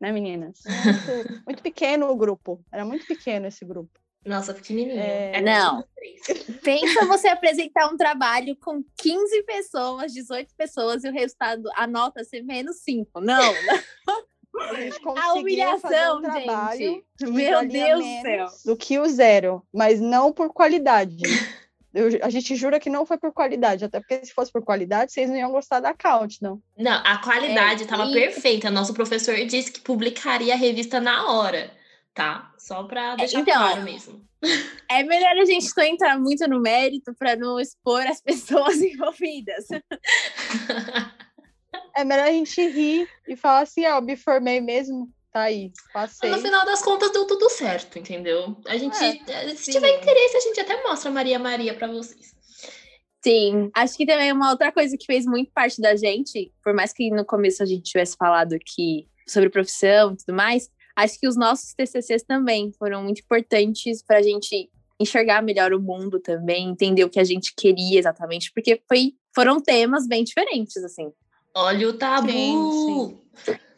Né, 0.00 0.12
meninas? 0.12 0.60
Muito, 0.64 1.42
muito 1.46 1.62
pequeno 1.62 2.10
o 2.10 2.16
grupo, 2.16 2.64
era 2.72 2.84
muito 2.84 3.06
pequeno 3.06 3.46
esse 3.46 3.64
grupo. 3.64 4.00
Nossa, 4.24 4.52
pequenininho. 4.52 4.98
É... 4.98 5.40
Não. 5.40 5.84
Pensa 6.62 7.06
você 7.06 7.28
apresentar 7.28 7.88
um 7.88 7.96
trabalho 7.96 8.56
com 8.56 8.82
15 8.98 9.42
pessoas, 9.44 10.12
18 10.12 10.54
pessoas 10.56 11.04
e 11.04 11.08
o 11.08 11.12
resultado, 11.12 11.70
a 11.74 11.86
nota 11.86 12.22
ser 12.24 12.42
menos 12.42 12.80
5. 12.82 13.20
Não. 13.20 13.42
A, 13.42 15.20
a 15.24 15.34
humilhação, 15.34 16.20
um 16.20 16.76
gente. 16.76 17.04
Meu 17.22 17.66
Deus 17.66 18.04
do 18.04 18.22
céu. 18.22 18.46
Do 18.66 18.76
que 18.76 18.98
o 18.98 19.06
zero, 19.08 19.62
mas 19.72 20.00
não 20.00 20.32
por 20.32 20.52
qualidade. 20.52 21.22
Eu, 21.92 22.08
a 22.22 22.30
gente 22.30 22.54
jura 22.54 22.78
que 22.78 22.88
não 22.88 23.04
foi 23.04 23.18
por 23.18 23.32
qualidade, 23.32 23.84
até 23.84 23.98
porque 23.98 24.24
se 24.24 24.32
fosse 24.32 24.52
por 24.52 24.64
qualidade, 24.64 25.12
vocês 25.12 25.28
não 25.28 25.36
iam 25.36 25.50
gostar 25.50 25.80
da 25.80 25.92
count, 25.92 26.40
não. 26.40 26.62
Não, 26.78 27.02
a 27.04 27.18
qualidade 27.18 27.82
estava 27.82 28.04
é, 28.04 28.10
e... 28.10 28.12
perfeita. 28.12 28.70
Nosso 28.70 28.94
professor 28.94 29.34
disse 29.44 29.72
que 29.72 29.80
publicaria 29.80 30.54
a 30.54 30.56
revista 30.56 31.00
na 31.00 31.32
hora 31.32 31.70
tá? 32.14 32.52
Só 32.58 32.82
para 32.84 33.14
é, 33.14 33.16
deixar 33.16 33.40
então, 33.40 33.54
claro 33.54 33.82
mesmo. 33.82 34.24
É 34.88 35.02
melhor 35.02 35.36
a 35.38 35.44
gente 35.44 35.70
não 35.76 35.84
entrar 35.84 36.18
muito 36.18 36.46
no 36.48 36.60
mérito 36.60 37.14
para 37.14 37.36
não 37.36 37.60
expor 37.60 38.06
as 38.06 38.20
pessoas 38.22 38.80
envolvidas. 38.80 39.66
É 41.96 42.04
melhor 42.04 42.26
a 42.26 42.32
gente 42.32 42.60
rir 42.68 43.08
e 43.28 43.36
falar 43.36 43.60
assim, 43.60 43.84
ó, 43.86 43.98
oh, 43.98 44.00
me 44.00 44.16
formei 44.16 44.60
mesmo, 44.60 45.08
tá 45.32 45.42
aí, 45.42 45.72
passei. 45.92 46.30
no 46.30 46.38
final 46.38 46.64
das 46.64 46.82
contas 46.82 47.12
deu 47.12 47.26
tudo 47.26 47.48
certo, 47.50 47.98
entendeu? 47.98 48.56
A 48.66 48.76
gente, 48.76 48.96
é, 48.96 49.48
se 49.50 49.64
sim. 49.64 49.72
tiver 49.72 49.98
interesse, 49.98 50.36
a 50.36 50.40
gente 50.40 50.60
até 50.60 50.82
mostra 50.82 51.10
Maria 51.10 51.38
Maria 51.38 51.74
para 51.74 51.88
vocês. 51.88 52.34
Sim, 53.22 53.70
acho 53.74 53.96
que 53.96 54.06
também 54.06 54.32
uma 54.32 54.50
outra 54.50 54.72
coisa 54.72 54.96
que 54.96 55.04
fez 55.04 55.26
muito 55.26 55.52
parte 55.52 55.80
da 55.80 55.94
gente, 55.94 56.52
por 56.64 56.72
mais 56.72 56.92
que 56.92 57.10
no 57.10 57.24
começo 57.24 57.62
a 57.62 57.66
gente 57.66 57.82
tivesse 57.82 58.16
falado 58.16 58.54
aqui 58.54 59.06
sobre 59.28 59.50
profissão 59.50 60.12
e 60.12 60.16
tudo 60.16 60.34
mais, 60.34 60.70
acho 60.96 61.18
que 61.18 61.28
os 61.28 61.36
nossos 61.36 61.74
TCCs 61.74 62.22
também 62.22 62.72
foram 62.78 63.02
muito 63.02 63.20
importantes 63.20 64.02
para 64.02 64.18
a 64.18 64.22
gente 64.22 64.70
enxergar 64.98 65.42
melhor 65.42 65.72
o 65.72 65.80
mundo 65.80 66.18
também, 66.18 66.68
entender 66.68 67.04
o 67.04 67.10
que 67.10 67.20
a 67.20 67.24
gente 67.24 67.54
queria 67.54 67.98
exatamente, 67.98 68.50
porque 68.52 68.82
foi, 68.88 69.14
foram 69.34 69.60
temas 69.60 70.06
bem 70.06 70.24
diferentes, 70.24 70.76
assim. 70.78 71.10
Olha 71.54 71.88
o 71.88 71.92
tabu! 71.92 72.28
Sim, 72.30 72.86
sim. 72.86 73.18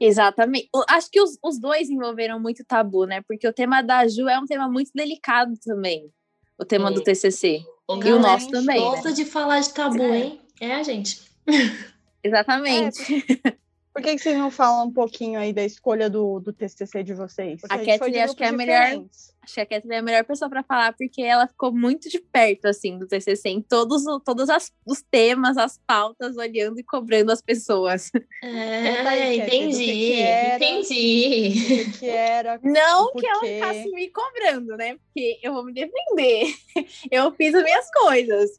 Exatamente. 0.00 0.69
Acho 0.88 1.11
que 1.11 1.21
os, 1.21 1.38
os 1.42 1.61
dois 1.61 1.88
envolveram 1.88 2.40
muito 2.40 2.64
tabu, 2.64 3.04
né? 3.04 3.23
Porque 3.23 3.47
o 3.47 3.52
tema 3.52 3.83
da 3.83 4.07
Ju 4.09 4.28
é 4.28 4.38
um 4.38 4.47
tema 4.47 4.69
muito 4.69 4.90
delicado 4.95 5.52
também. 5.64 6.11
O 6.59 6.64
tema 6.64 6.90
é. 6.90 6.92
do 6.92 7.02
TCC. 7.02 7.64
O 7.88 8.02
e 8.02 8.12
o 8.12 8.19
nosso 8.19 8.49
também. 8.50 8.81
gosta 8.81 9.11
né? 9.11 9.14
de 9.14 9.25
falar 9.25 9.61
de 9.61 9.73
tabu, 9.73 10.02
é. 10.02 10.19
hein? 10.19 10.40
É 10.61 10.75
a 10.75 10.83
gente. 10.83 11.21
Exatamente. 12.23 13.25
É. 13.45 13.52
Por 13.92 14.02
que, 14.02 14.16
que 14.16 14.23
vocês 14.23 14.38
não 14.38 14.50
falam 14.50 14.87
um 14.87 14.92
pouquinho 14.92 15.38
aí 15.38 15.52
da 15.52 15.62
escolha 15.62 16.09
do, 16.09 16.40
do 16.40 16.52
TCC 16.52 17.02
de 17.02 17.12
vocês? 17.12 17.61
Porque 17.61 17.75
a, 17.75 17.76
a 17.76 17.99
Kathleen 17.99 18.23
acho 18.23 18.35
que 18.35 18.42
é 18.42 18.49
a 18.49 18.52
melhor, 18.52 19.04
acho 19.43 19.55
que 19.55 19.61
a 19.61 19.67
Kathleen 19.67 19.97
é 19.97 20.01
a 20.01 20.03
melhor 20.03 20.25
pessoa 20.25 20.49
para 20.49 20.63
falar 20.63 20.93
porque 20.93 21.23
ela 21.23 21.47
ficou 21.47 21.73
muito 21.73 22.09
de 22.09 22.21
perto 22.21 22.67
assim 22.67 22.99
do 22.99 23.07
TCC 23.07 23.49
em 23.49 23.61
todos 23.61 24.05
todos 24.25 24.49
as, 24.49 24.73
os 24.87 25.03
temas, 25.03 25.57
as 25.57 25.79
pautas, 25.87 26.37
olhando 26.37 26.79
e 26.79 26.85
cobrando 26.85 27.33
as 27.33 27.43
pessoas. 27.43 28.11
É, 28.43 29.01
aí, 29.07 29.41
entendi, 29.41 29.85
que 29.85 30.21
era, 30.21 30.57
entendi. 30.57 31.51
Que, 31.53 31.99
que 31.99 32.09
era, 32.09 32.61
não 32.63 33.13
que 33.13 33.27
ela 33.27 33.41
ficasse 33.41 33.91
me 33.91 34.11
cobrando, 34.11 34.77
né? 34.77 34.95
Porque 34.95 35.39
eu 35.43 35.53
vou 35.53 35.65
me 35.65 35.73
defender. 35.73 36.55
Eu 37.11 37.33
fiz 37.33 37.55
as 37.55 37.63
minhas 37.63 37.91
coisas. 37.91 38.51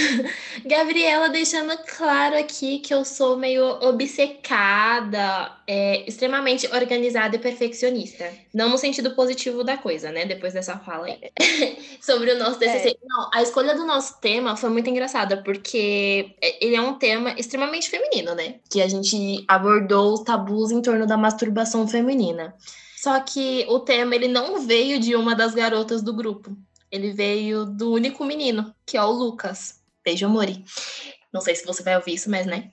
Gabriela 0.64 1.28
deixando 1.28 1.76
claro 1.84 2.36
aqui 2.36 2.78
que 2.78 2.94
eu 2.94 3.04
sou 3.04 3.36
meio 3.36 3.64
obcecada, 3.82 5.52
é, 5.66 6.08
extremamente 6.08 6.66
organizada 6.68 7.36
e 7.36 7.38
perfeccionista. 7.38 8.32
Não 8.54 8.70
no 8.70 8.78
sentido 8.78 9.14
positivo 9.14 9.62
da 9.62 9.76
coisa, 9.76 10.10
né? 10.12 10.26
Depois 10.26 10.52
dessa 10.52 10.78
fala 10.78 11.06
aí. 11.06 11.18
sobre 12.00 12.32
o 12.32 12.38
nosso 12.38 12.58
TCC. 12.58 12.90
É. 12.90 12.96
Não, 13.02 13.30
a 13.32 13.42
escolha 13.42 13.74
do 13.74 13.84
nosso 13.84 14.20
tema 14.20 14.56
foi 14.56 14.70
muito 14.70 14.88
engraçada, 14.88 15.42
porque 15.42 16.34
ele 16.60 16.76
é 16.76 16.80
um 16.80 16.94
tema 16.94 17.34
extremamente 17.38 17.88
feminino, 17.88 18.34
né? 18.34 18.56
Que 18.70 18.80
a 18.80 18.88
gente 18.88 19.44
abordou 19.48 20.14
os 20.14 20.20
tabus 20.20 20.70
em 20.70 20.82
torno 20.82 21.06
da 21.06 21.16
masturbação 21.16 21.86
feminina. 21.88 22.54
Só 22.96 23.18
que 23.20 23.66
o 23.68 23.80
tema 23.80 24.14
ele 24.14 24.28
não 24.28 24.60
veio 24.60 25.00
de 25.00 25.16
uma 25.16 25.34
das 25.34 25.54
garotas 25.54 26.02
do 26.02 26.14
grupo. 26.14 26.56
Ele 26.90 27.12
veio 27.12 27.64
do 27.64 27.90
único 27.90 28.24
menino, 28.24 28.72
que 28.86 28.96
é 28.96 29.02
o 29.02 29.10
Lucas. 29.10 29.80
Beijo, 30.04 30.28
Mori. 30.28 30.64
Não 31.32 31.40
sei 31.40 31.54
se 31.54 31.64
você 31.64 31.82
vai 31.82 31.96
ouvir 31.96 32.14
isso, 32.14 32.30
mas 32.30 32.46
né. 32.46 32.70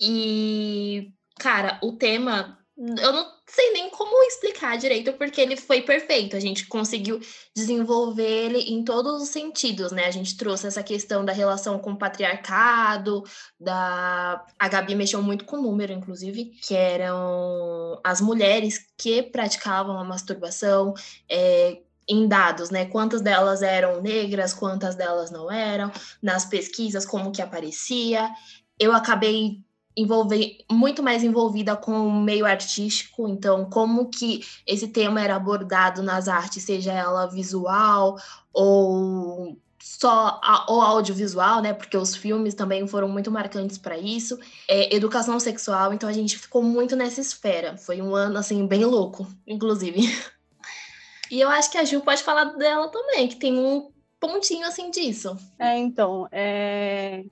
E, 0.00 1.10
cara, 1.38 1.78
o 1.82 1.92
tema 1.92 2.58
eu 2.78 3.12
não 3.12 3.37
sei 3.48 3.72
nem 3.72 3.90
como 3.90 4.22
explicar 4.24 4.76
direito, 4.76 5.12
porque 5.14 5.40
ele 5.40 5.56
foi 5.56 5.82
perfeito. 5.82 6.36
A 6.36 6.40
gente 6.40 6.66
conseguiu 6.66 7.18
desenvolver 7.56 8.22
ele 8.22 8.58
em 8.58 8.84
todos 8.84 9.22
os 9.22 9.30
sentidos, 9.30 9.90
né? 9.90 10.06
A 10.06 10.10
gente 10.10 10.36
trouxe 10.36 10.66
essa 10.66 10.82
questão 10.82 11.24
da 11.24 11.32
relação 11.32 11.78
com 11.78 11.92
o 11.92 11.98
patriarcado, 11.98 13.24
da. 13.58 14.44
A 14.58 14.68
Gabi 14.68 14.94
mexeu 14.94 15.22
muito 15.22 15.44
com 15.44 15.56
o 15.56 15.62
número, 15.62 15.92
inclusive, 15.92 16.46
que 16.62 16.74
eram 16.74 17.98
as 18.04 18.20
mulheres 18.20 18.86
que 18.96 19.22
praticavam 19.22 19.98
a 19.98 20.04
masturbação. 20.04 20.94
É, 21.28 21.78
em 22.10 22.26
dados, 22.26 22.70
né? 22.70 22.86
Quantas 22.86 23.20
delas 23.20 23.60
eram 23.60 24.00
negras, 24.00 24.54
quantas 24.54 24.94
delas 24.94 25.30
não 25.30 25.52
eram, 25.52 25.92
nas 26.22 26.46
pesquisas, 26.46 27.04
como 27.04 27.30
que 27.30 27.42
aparecia. 27.42 28.30
Eu 28.78 28.94
acabei 28.94 29.62
envolver, 30.00 30.58
muito 30.70 31.02
mais 31.02 31.24
envolvida 31.24 31.76
com 31.76 32.06
o 32.06 32.22
meio 32.22 32.46
artístico, 32.46 33.28
então 33.28 33.68
como 33.68 34.08
que 34.08 34.44
esse 34.66 34.88
tema 34.88 35.20
era 35.20 35.36
abordado 35.36 36.02
nas 36.02 36.28
artes, 36.28 36.62
seja 36.62 36.92
ela 36.92 37.26
visual 37.26 38.16
ou 38.52 39.58
só 39.80 40.38
a, 40.42 40.70
ou 40.70 40.80
audiovisual, 40.80 41.62
né? 41.62 41.72
Porque 41.72 41.96
os 41.96 42.14
filmes 42.14 42.54
também 42.54 42.86
foram 42.86 43.08
muito 43.08 43.30
marcantes 43.30 43.78
para 43.78 43.96
isso. 43.96 44.38
É, 44.68 44.94
educação 44.94 45.40
sexual, 45.40 45.92
então 45.92 46.08
a 46.08 46.12
gente 46.12 46.38
ficou 46.38 46.62
muito 46.62 46.94
nessa 46.94 47.20
esfera. 47.20 47.76
Foi 47.76 48.02
um 48.02 48.14
ano 48.14 48.38
assim 48.38 48.66
bem 48.66 48.84
louco, 48.84 49.26
inclusive. 49.46 50.00
E 51.30 51.42
eu 51.42 51.48
acho 51.50 51.70
que 51.70 51.76
a 51.76 51.84
Ju 51.84 52.00
pode 52.00 52.22
falar 52.22 52.44
dela 52.56 52.88
também, 52.88 53.28
que 53.28 53.36
tem 53.36 53.58
um 53.58 53.90
pontinho 54.18 54.66
assim 54.66 54.90
disso. 54.90 55.36
É, 55.58 55.76
então, 55.76 56.26
é... 56.32 57.22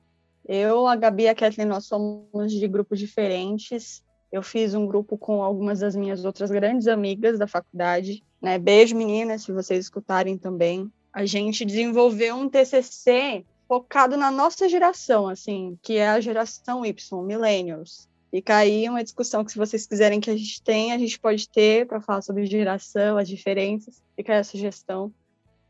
Eu, 0.49 0.87
a 0.87 0.95
Gabi 0.95 1.25
e 1.25 1.29
a 1.29 1.35
Kathleen, 1.35 1.69
nós 1.69 1.87
somos 1.87 2.53
de 2.53 2.69
grupos 2.69 2.99
diferentes. 3.01 4.03
Eu 4.31 4.43
fiz 4.43 4.75
um 4.75 4.87
grupo 4.87 5.19
com 5.19 5.43
algumas 5.43 5.81
das 5.81 5.97
minhas 5.97 6.25
outras 6.25 6.51
grandes 6.51 6.87
amigas 6.87 7.39
da 7.39 7.49
faculdade. 7.49 8.23
Né? 8.41 8.59
Beijo, 8.59 8.95
meninas, 8.95 9.43
se 9.43 9.53
vocês 9.53 9.85
escutarem 9.85 10.39
também. 10.39 10.91
A 11.13 11.27
gente 11.27 11.65
desenvolveu 11.65 12.37
um 12.37 12.49
TCC 12.49 13.45
focado 13.67 14.17
na 14.17 14.31
nossa 14.31 14.69
geração, 14.69 15.29
assim, 15.29 15.77
que 15.83 15.97
é 15.97 16.09
a 16.09 16.21
geração 16.21 16.87
Y, 16.87 17.23
Millennials. 17.23 18.09
Fica 18.31 18.57
aí 18.57 18.89
uma 18.89 19.03
discussão 19.03 19.45
que, 19.45 19.51
se 19.51 19.59
vocês 19.59 19.87
quiserem 19.87 20.21
que 20.21 20.31
a 20.31 20.37
gente 20.37 20.63
tenha, 20.63 20.95
a 20.95 20.99
gente 20.99 21.19
pode 21.19 21.49
ter 21.49 21.87
para 21.87 22.01
falar 22.01 22.23
sobre 22.23 22.47
geração, 22.47 23.17
as 23.17 23.29
diferenças. 23.29 24.01
Fica 24.15 24.35
aí 24.35 24.39
a 24.39 24.45
sugestão. 24.45 25.13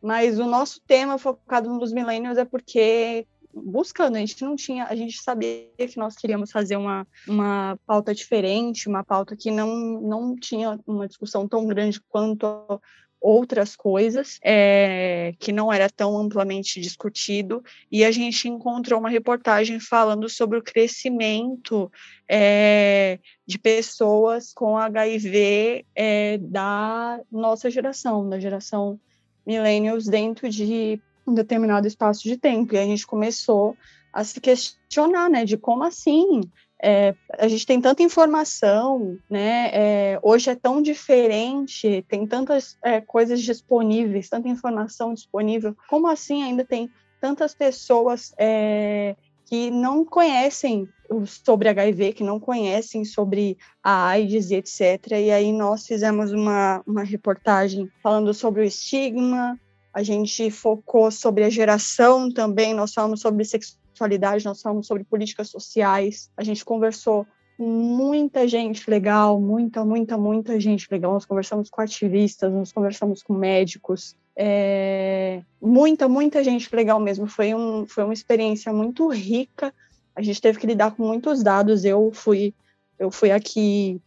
Mas 0.03 0.39
o 0.39 0.45
nosso 0.45 0.81
tema 0.87 1.17
focado 1.17 1.71
nos 1.73 1.93
millennials 1.93 2.39
é 2.39 2.45
porque 2.45 3.27
buscando, 3.65 4.17
a 4.17 4.19
gente 4.19 4.43
não 4.43 4.55
tinha, 4.55 4.85
a 4.85 4.95
gente 4.95 5.21
sabia 5.23 5.69
que 5.77 5.97
nós 5.97 6.15
queríamos 6.17 6.51
fazer 6.51 6.77
uma, 6.77 7.07
uma 7.27 7.79
pauta 7.87 8.15
diferente, 8.15 8.89
uma 8.89 9.03
pauta 9.03 9.37
que 9.37 9.51
não, 9.51 10.01
não 10.01 10.37
tinha 10.37 10.79
uma 10.87 11.09
discussão 11.09 11.49
tão 11.49 11.67
grande 11.67 12.01
quanto 12.09 12.81
outras 13.21 13.75
coisas, 13.75 14.39
é, 14.45 15.35
que 15.39 15.51
não 15.51 15.73
era 15.73 15.89
tão 15.89 16.17
amplamente 16.17 16.81
discutido, 16.81 17.63
e 17.91 18.05
a 18.05 18.11
gente 18.11 18.49
encontrou 18.49 19.01
uma 19.01 19.09
reportagem 19.09 19.81
falando 19.81 20.29
sobre 20.29 20.59
o 20.59 20.63
crescimento 20.63 21.91
é, 22.29 23.19
de 23.47 23.59
pessoas 23.59 24.53
com 24.53 24.77
HIV 24.77 25.85
é, 25.95 26.39
da 26.39 27.21
nossa 27.33 27.71
geração, 27.71 28.29
da 28.29 28.39
geração 28.39 29.01
millennials, 29.47 30.07
dentro 30.07 30.49
de 30.49 31.01
um 31.27 31.35
determinado 31.35 31.87
espaço 31.87 32.23
de 32.23 32.37
tempo. 32.37 32.75
E 32.75 32.79
a 32.79 32.85
gente 32.85 33.07
começou 33.07 33.77
a 34.13 34.25
se 34.25 34.41
questionar, 34.41 35.29
né, 35.29 35.45
de 35.45 35.57
como 35.59 35.85
assim 35.85 36.41
é, 36.83 37.15
a 37.39 37.49
gente 37.49 37.67
tem 37.67 37.81
tanta 37.81 38.03
informação, 38.03 39.19
né? 39.31 39.71
É, 39.73 40.21
hoje 40.23 40.51
é 40.51 40.55
tão 40.55 40.83
diferente, 40.83 42.05
tem 42.09 42.27
tantas 42.27 42.77
é, 42.85 43.01
coisas 43.01 43.41
disponíveis, 43.41 44.29
tanta 44.29 44.49
informação 44.49 45.15
disponível. 45.15 45.75
Como 45.89 46.07
assim 46.07 46.43
ainda 46.43 46.65
tem 46.65 46.91
tantas 47.21 47.55
pessoas 47.55 48.35
é, 48.39 49.17
que 49.47 49.71
não 49.71 50.05
conhecem 50.05 50.87
sobre 51.25 51.69
HIV, 51.69 52.13
que 52.13 52.25
não 52.25 52.39
conhecem 52.39 53.05
sobre 53.05 53.57
a 53.83 54.09
AIDS 54.09 54.51
e 54.51 54.57
etc. 54.57 55.13
E 55.13 55.31
aí 55.31 55.53
nós 55.53 55.87
fizemos 55.87 56.33
uma, 56.33 56.83
uma 56.87 57.05
reportagem 57.05 57.89
falando 58.03 58.35
sobre 58.35 58.61
o 58.61 58.65
estigma, 58.65 59.59
a 59.97 60.03
gente 60.03 60.51
focou 60.51 61.11
sobre 61.11 61.43
a 61.43 61.49
geração 61.49 62.31
também, 62.31 62.75
nós 62.75 62.93
falamos 62.93 63.19
sobre 63.19 63.43
sexualidade, 63.47 64.45
nós 64.45 64.61
falamos 64.61 64.87
sobre 64.87 65.05
políticas 65.05 65.49
sociais, 65.49 66.31
a 66.37 66.45
gente 66.45 66.63
conversou 66.63 67.27
com 67.57 67.67
muita 67.67 68.47
gente 68.47 68.91
legal, 68.91 69.41
muita, 69.41 69.83
muita, 69.87 70.19
muita 70.19 70.61
gente 70.61 70.87
legal. 70.91 71.15
Nós 71.15 71.25
conversamos 71.25 71.71
com 71.71 71.81
ativistas, 71.81 72.53
nós 72.53 72.73
conversamos 72.73 73.23
com 73.23 73.33
médicos, 73.33 74.15
é, 74.37 75.43
muita, 75.63 76.07
muita 76.07 76.45
gente 76.45 76.69
legal 76.77 77.01
mesmo. 77.01 77.27
Foi, 77.27 77.55
um, 77.55 77.87
foi 77.87 78.05
uma 78.05 78.13
experiência 78.13 78.71
muito 78.75 79.09
rica. 79.09 79.73
A 80.15 80.21
gente 80.21 80.43
teve 80.43 80.59
que 80.59 80.67
lidar 80.67 80.95
com 80.95 81.07
muitos 81.07 81.43
dados. 81.43 81.87
Eu 81.87 82.11
fui, 82.13 82.53
eu 82.99 83.11
fui 83.11 83.31
aqui, 83.31 83.99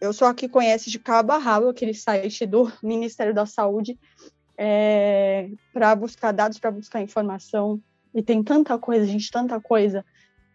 eu 0.00 0.12
sou 0.12 0.28
a 0.28 0.34
que 0.34 0.48
conhece 0.48 0.88
de 0.88 1.00
cabo 1.00 1.32
a 1.32 1.38
rabo 1.38 1.68
aquele 1.68 1.94
site 1.94 2.46
do 2.46 2.70
Ministério 2.80 3.34
da 3.34 3.44
Saúde 3.44 3.98
é, 4.56 5.50
para 5.72 5.94
buscar 5.94 6.32
dados, 6.32 6.58
para 6.58 6.70
buscar 6.70 7.00
informação. 7.00 7.80
E 8.14 8.22
tem 8.22 8.42
tanta 8.42 8.78
coisa, 8.78 9.06
gente, 9.06 9.30
tanta 9.30 9.60
coisa. 9.60 10.04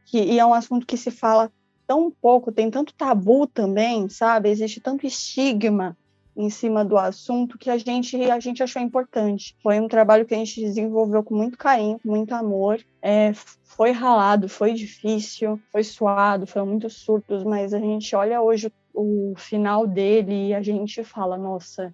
Que, 0.06 0.20
e 0.20 0.40
é 0.40 0.46
um 0.46 0.54
assunto 0.54 0.86
que 0.86 0.98
se 0.98 1.12
fala 1.12 1.52
tão 1.86 2.12
pouco, 2.12 2.52
tem 2.52 2.70
tanto 2.70 2.94
tabu 2.94 3.48
também, 3.48 4.10
sabe? 4.10 4.50
Existe 4.50 4.80
tanto 4.82 5.08
estigma 5.08 5.98
em 6.36 6.52
cima 6.52 6.86
do 6.86 6.98
assunto 6.98 7.58
que 7.58 7.70
a 7.70 7.78
gente 7.78 8.16
a 8.30 8.40
gente 8.40 8.62
achou 8.62 8.80
importante. 8.80 9.56
Foi 9.64 9.80
um 9.80 9.88
trabalho 9.88 10.26
que 10.26 10.36
a 10.36 10.38
gente 10.38 10.62
desenvolveu 10.62 11.24
com 11.24 11.36
muito 11.36 11.58
carinho, 11.58 12.00
com 12.00 12.10
muito 12.10 12.32
amor. 12.34 12.80
É, 13.02 13.34
foi 13.64 13.92
ralado, 13.92 14.48
foi 14.48 14.74
difícil, 14.74 15.60
foi 15.72 15.84
suado, 15.84 16.46
foram 16.46 16.68
muitos 16.68 16.94
surtos, 16.98 17.44
mas 17.44 17.74
a 17.74 17.80
gente 17.80 18.16
olha 18.16 18.40
hoje 18.40 18.72
o, 18.94 19.32
o 19.32 19.36
final 19.36 19.88
dele 19.88 20.50
e 20.50 20.54
a 20.54 20.62
gente 20.62 21.04
fala, 21.04 21.38
nossa, 21.38 21.94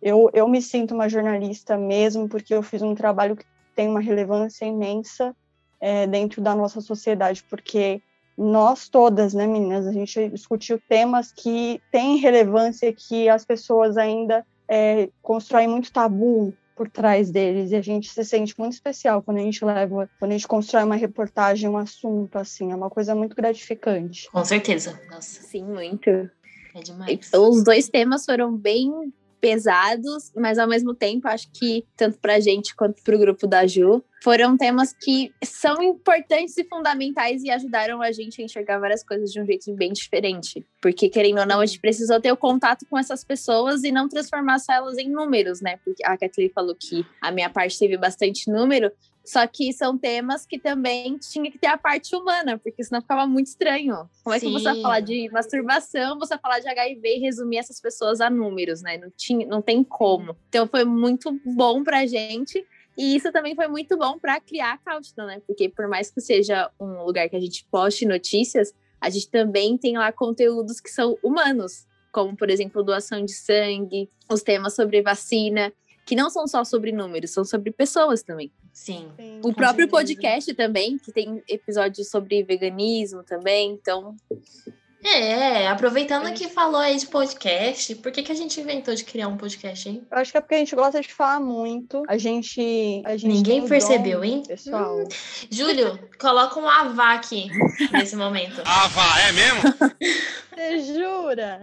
eu, 0.00 0.30
eu 0.32 0.48
me 0.48 0.62
sinto 0.62 0.94
uma 0.94 1.08
jornalista 1.08 1.76
mesmo 1.76 2.28
porque 2.28 2.54
eu 2.54 2.62
fiz 2.62 2.82
um 2.82 2.94
trabalho 2.94 3.36
que 3.36 3.44
tem 3.74 3.88
uma 3.88 4.00
relevância 4.00 4.64
imensa 4.64 5.34
é, 5.80 6.06
dentro 6.06 6.40
da 6.42 6.54
nossa 6.54 6.80
sociedade, 6.80 7.44
porque 7.48 8.02
nós 8.36 8.88
todas, 8.88 9.34
né, 9.34 9.46
meninas, 9.46 9.86
a 9.86 9.92
gente 9.92 10.28
discutiu 10.28 10.80
temas 10.88 11.32
que 11.32 11.80
têm 11.90 12.16
relevância, 12.18 12.92
que 12.92 13.28
as 13.28 13.44
pessoas 13.44 13.96
ainda 13.96 14.46
é, 14.68 15.08
constroem 15.20 15.66
muito 15.66 15.92
tabu 15.92 16.54
por 16.76 16.88
trás 16.88 17.30
deles 17.30 17.72
e 17.72 17.76
a 17.76 17.80
gente 17.80 18.08
se 18.08 18.24
sente 18.24 18.54
muito 18.56 18.74
especial 18.74 19.20
quando 19.20 19.38
a 19.38 19.42
gente 19.42 19.64
leva, 19.64 20.08
quando 20.20 20.30
a 20.30 20.34
gente 20.34 20.46
constrói 20.46 20.84
uma 20.84 20.94
reportagem, 20.94 21.68
um 21.68 21.76
assunto 21.76 22.36
assim, 22.36 22.70
é 22.70 22.76
uma 22.76 22.88
coisa 22.88 23.16
muito 23.16 23.34
gratificante. 23.34 24.30
Com 24.30 24.44
certeza. 24.44 25.00
Nossa. 25.10 25.42
Sim, 25.42 25.64
muito. 25.64 26.08
É 26.08 26.80
demais. 26.80 27.30
Os 27.34 27.64
dois 27.64 27.88
temas 27.88 28.24
foram 28.24 28.56
bem 28.56 29.12
pesados, 29.40 30.32
mas 30.36 30.58
ao 30.58 30.68
mesmo 30.68 30.94
tempo 30.94 31.28
acho 31.28 31.50
que 31.52 31.84
tanto 31.96 32.18
para 32.18 32.34
a 32.34 32.40
gente 32.40 32.74
quanto 32.74 33.02
para 33.02 33.16
o 33.16 33.18
grupo 33.18 33.46
da 33.46 33.66
Ju 33.66 34.02
foram 34.22 34.56
temas 34.56 34.92
que 34.92 35.32
são 35.44 35.80
importantes 35.82 36.56
e 36.58 36.64
fundamentais 36.64 37.42
e 37.44 37.50
ajudaram 37.50 38.02
a 38.02 38.10
gente 38.10 38.42
a 38.42 38.44
enxergar 38.44 38.78
várias 38.78 39.04
coisas 39.04 39.32
de 39.32 39.40
um 39.40 39.46
jeito 39.46 39.72
bem 39.74 39.92
diferente. 39.92 40.66
Porque, 40.82 41.08
querendo 41.08 41.38
ou 41.38 41.46
não, 41.46 41.60
a 41.60 41.66
gente 41.66 41.80
precisou 41.80 42.20
ter 42.20 42.32
o 42.32 42.36
contato 42.36 42.84
com 42.90 42.98
essas 42.98 43.22
pessoas 43.22 43.84
e 43.84 43.92
não 43.92 44.08
transformar 44.08 44.58
elas 44.68 44.98
em 44.98 45.08
números, 45.08 45.60
né? 45.60 45.78
Porque 45.84 46.04
a 46.04 46.16
Kathleen 46.16 46.50
falou 46.50 46.74
que 46.74 47.06
a 47.20 47.30
minha 47.30 47.48
parte 47.48 47.78
teve 47.78 47.96
bastante 47.96 48.50
número, 48.50 48.90
só 49.28 49.46
que 49.46 49.74
são 49.74 49.98
temas 49.98 50.46
que 50.46 50.58
também 50.58 51.18
tinha 51.18 51.50
que 51.50 51.58
ter 51.58 51.66
a 51.66 51.76
parte 51.76 52.16
humana, 52.16 52.56
porque 52.56 52.82
senão 52.82 53.02
ficava 53.02 53.26
muito 53.26 53.48
estranho. 53.48 54.08
Como 54.24 54.34
é 54.34 54.40
que 54.40 54.50
você 54.50 54.64
vai 54.64 54.80
falar 54.80 55.00
de 55.00 55.28
masturbação, 55.30 56.18
você 56.18 56.30
vai 56.30 56.38
falar 56.38 56.60
de 56.60 56.68
HIV 56.68 57.16
e 57.16 57.20
resumir 57.20 57.58
essas 57.58 57.78
pessoas 57.78 58.22
a 58.22 58.30
números, 58.30 58.80
né? 58.80 58.96
Não, 58.96 59.10
tinha, 59.14 59.46
não 59.46 59.60
tem 59.60 59.84
como. 59.84 60.34
Então 60.48 60.66
foi 60.66 60.82
muito 60.86 61.38
bom 61.44 61.84
pra 61.84 62.06
gente. 62.06 62.66
E 62.96 63.14
isso 63.14 63.30
também 63.30 63.54
foi 63.54 63.68
muito 63.68 63.98
bom 63.98 64.18
para 64.18 64.40
criar 64.40 64.72
a 64.72 64.78
Countdown, 64.78 65.26
né? 65.26 65.42
Porque 65.46 65.68
por 65.68 65.86
mais 65.88 66.10
que 66.10 66.22
seja 66.22 66.70
um 66.80 67.04
lugar 67.04 67.28
que 67.28 67.36
a 67.36 67.40
gente 67.40 67.66
poste 67.70 68.06
notícias, 68.06 68.72
a 68.98 69.10
gente 69.10 69.28
também 69.28 69.76
tem 69.76 69.98
lá 69.98 70.10
conteúdos 70.10 70.80
que 70.80 70.88
são 70.88 71.18
humanos, 71.22 71.86
como 72.10 72.34
por 72.34 72.48
exemplo 72.48 72.82
doação 72.82 73.22
de 73.22 73.34
sangue, 73.34 74.08
os 74.26 74.42
temas 74.42 74.74
sobre 74.74 75.02
vacina, 75.02 75.70
que 76.08 76.16
não 76.16 76.30
são 76.30 76.46
só 76.48 76.64
sobre 76.64 76.92
números, 76.92 77.32
são 77.32 77.44
sobre 77.44 77.70
pessoas 77.70 78.22
também. 78.22 78.50
Sim. 78.78 79.10
Sim 79.16 79.40
o 79.42 79.52
próprio 79.52 79.88
certeza. 79.88 79.90
podcast 79.90 80.54
também, 80.54 80.98
que 80.98 81.12
tem 81.12 81.42
episódios 81.48 82.08
sobre 82.08 82.44
veganismo 82.44 83.24
também, 83.24 83.72
então. 83.72 84.16
É, 85.02 85.66
aproveitando 85.68 86.28
é. 86.28 86.32
que 86.32 86.48
falou 86.48 86.80
aí 86.80 86.96
de 86.96 87.06
podcast, 87.06 87.94
por 87.96 88.12
que, 88.12 88.22
que 88.22 88.32
a 88.32 88.34
gente 88.34 88.60
inventou 88.60 88.94
de 88.94 89.04
criar 89.04 89.28
um 89.28 89.36
podcast, 89.36 89.88
hein? 89.88 90.06
Eu 90.10 90.18
acho 90.18 90.30
que 90.30 90.38
é 90.38 90.40
porque 90.40 90.54
a 90.54 90.58
gente 90.58 90.74
gosta 90.76 91.00
de 91.00 91.12
falar 91.12 91.40
muito. 91.40 92.04
A 92.08 92.16
gente. 92.16 93.02
A 93.04 93.16
gente 93.16 93.34
Ninguém 93.34 93.66
percebeu, 93.66 94.20
dom, 94.20 94.24
hein? 94.24 94.42
Pessoal. 94.46 94.98
Hum. 95.00 95.08
Júlio, 95.50 95.98
coloca 96.18 96.58
um 96.58 96.68
avá 96.68 97.14
aqui 97.14 97.48
nesse 97.92 98.14
momento. 98.14 98.62
Avá, 98.64 99.20
é 99.22 99.32
mesmo? 99.32 99.60
Você 100.54 100.94
jura? 100.94 101.60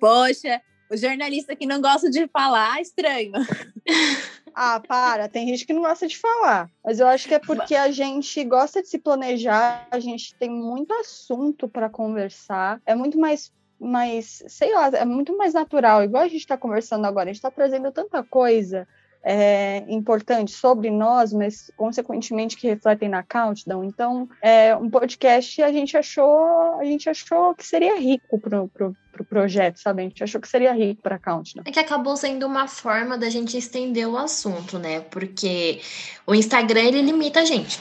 Poxa, 0.00 0.60
o 0.90 0.96
jornalista 0.96 1.54
que 1.54 1.66
não 1.66 1.80
gosta 1.80 2.10
de 2.10 2.26
falar, 2.28 2.80
estranho. 2.80 3.32
Ah, 4.60 4.80
para, 4.80 5.28
tem 5.28 5.46
gente 5.46 5.64
que 5.64 5.72
não 5.72 5.82
gosta 5.82 6.08
de 6.08 6.18
falar. 6.18 6.68
Mas 6.84 6.98
eu 6.98 7.06
acho 7.06 7.28
que 7.28 7.34
é 7.34 7.38
porque 7.38 7.76
a 7.76 7.92
gente 7.92 8.42
gosta 8.42 8.82
de 8.82 8.88
se 8.88 8.98
planejar, 8.98 9.86
a 9.88 10.00
gente 10.00 10.34
tem 10.34 10.50
muito 10.50 10.92
assunto 10.94 11.68
para 11.68 11.88
conversar. 11.88 12.82
É 12.84 12.92
muito 12.92 13.16
mais 13.16 13.52
mais, 13.80 14.42
sei 14.48 14.74
lá, 14.74 14.88
é 14.88 15.04
muito 15.04 15.36
mais 15.36 15.54
natural, 15.54 16.02
igual 16.02 16.24
a 16.24 16.28
gente 16.28 16.40
está 16.40 16.56
conversando 16.56 17.04
agora, 17.04 17.30
a 17.30 17.32
gente 17.32 17.36
está 17.36 17.52
trazendo 17.52 17.92
tanta 17.92 18.24
coisa 18.24 18.88
é, 19.22 19.84
importante 19.88 20.52
sobre 20.52 20.90
nós, 20.90 21.32
mas 21.32 21.70
consequentemente 21.76 22.56
que 22.56 22.68
refletem 22.68 23.08
na 23.08 23.22
Countdown. 23.22 23.84
Então, 23.84 24.28
é, 24.40 24.74
um 24.76 24.88
podcast 24.88 25.62
a 25.62 25.72
gente 25.72 25.96
achou, 25.96 26.78
a 26.78 26.84
gente 26.84 27.08
achou 27.08 27.54
que 27.54 27.66
seria 27.66 27.98
rico 27.98 28.38
pro, 28.38 28.68
pro, 28.68 28.96
pro 29.12 29.24
projeto, 29.24 29.78
sabe? 29.78 30.02
A 30.02 30.04
gente 30.04 30.22
achou 30.22 30.40
que 30.40 30.48
seria 30.48 30.72
rico 30.72 31.02
para 31.02 31.18
Countdown. 31.18 31.64
É 31.66 31.70
que 31.70 31.80
acabou 31.80 32.16
sendo 32.16 32.46
uma 32.46 32.68
forma 32.68 33.18
da 33.18 33.28
gente 33.28 33.56
estender 33.56 34.08
o 34.08 34.16
assunto, 34.16 34.78
né? 34.78 35.00
Porque 35.00 35.80
o 36.26 36.34
Instagram 36.34 36.82
ele 36.82 37.02
limita 37.02 37.40
a 37.40 37.44
gente. 37.44 37.78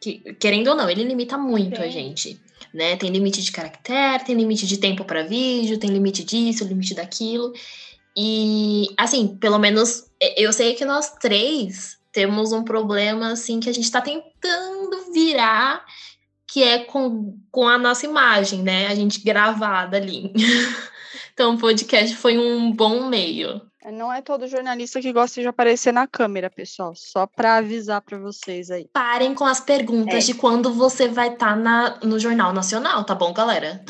Que, 0.00 0.18
querendo 0.34 0.68
ou 0.68 0.74
não, 0.74 0.88
ele 0.88 1.04
limita 1.04 1.38
muito 1.38 1.76
Sim. 1.76 1.82
a 1.82 1.88
gente. 1.88 2.40
Né? 2.72 2.96
Tem 2.96 3.10
limite 3.10 3.42
de 3.42 3.50
caractere, 3.50 4.24
tem 4.24 4.34
limite 4.34 4.66
de 4.66 4.78
tempo 4.78 5.04
para 5.04 5.24
vídeo, 5.24 5.78
tem 5.78 5.90
limite 5.90 6.24
disso, 6.24 6.64
limite 6.64 6.94
daquilo. 6.94 7.52
E, 8.16 8.88
assim, 8.96 9.28
pelo 9.28 9.58
menos 9.58 10.09
eu 10.36 10.52
sei 10.52 10.74
que 10.74 10.84
nós 10.84 11.10
três 11.12 11.98
temos 12.12 12.52
um 12.52 12.62
problema, 12.62 13.32
assim, 13.32 13.60
que 13.60 13.70
a 13.70 13.72
gente 13.72 13.84
está 13.84 14.00
tentando 14.00 15.12
virar, 15.12 15.84
que 16.46 16.62
é 16.62 16.80
com, 16.84 17.38
com 17.50 17.68
a 17.68 17.78
nossa 17.78 18.04
imagem, 18.04 18.62
né? 18.62 18.88
A 18.88 18.94
gente 18.94 19.20
gravada 19.20 19.96
ali. 19.96 20.32
então, 21.32 21.54
o 21.54 21.58
podcast 21.58 22.14
foi 22.16 22.36
um 22.36 22.72
bom 22.72 23.08
meio. 23.08 23.62
Não 23.92 24.12
é 24.12 24.20
todo 24.20 24.46
jornalista 24.46 25.00
que 25.00 25.12
gosta 25.12 25.40
de 25.40 25.48
aparecer 25.48 25.92
na 25.92 26.06
câmera, 26.06 26.50
pessoal. 26.50 26.92
Só 26.94 27.26
para 27.26 27.56
avisar 27.56 28.02
para 28.02 28.18
vocês 28.18 28.70
aí. 28.70 28.86
Parem 28.92 29.34
com 29.34 29.44
as 29.44 29.60
perguntas 29.60 30.24
é. 30.24 30.26
de 30.26 30.34
quando 30.34 30.72
você 30.72 31.08
vai 31.08 31.32
estar 31.32 31.56
tá 31.62 31.98
no 32.02 32.18
Jornal 32.18 32.52
Nacional, 32.52 33.04
tá 33.04 33.14
bom, 33.14 33.32
galera? 33.32 33.82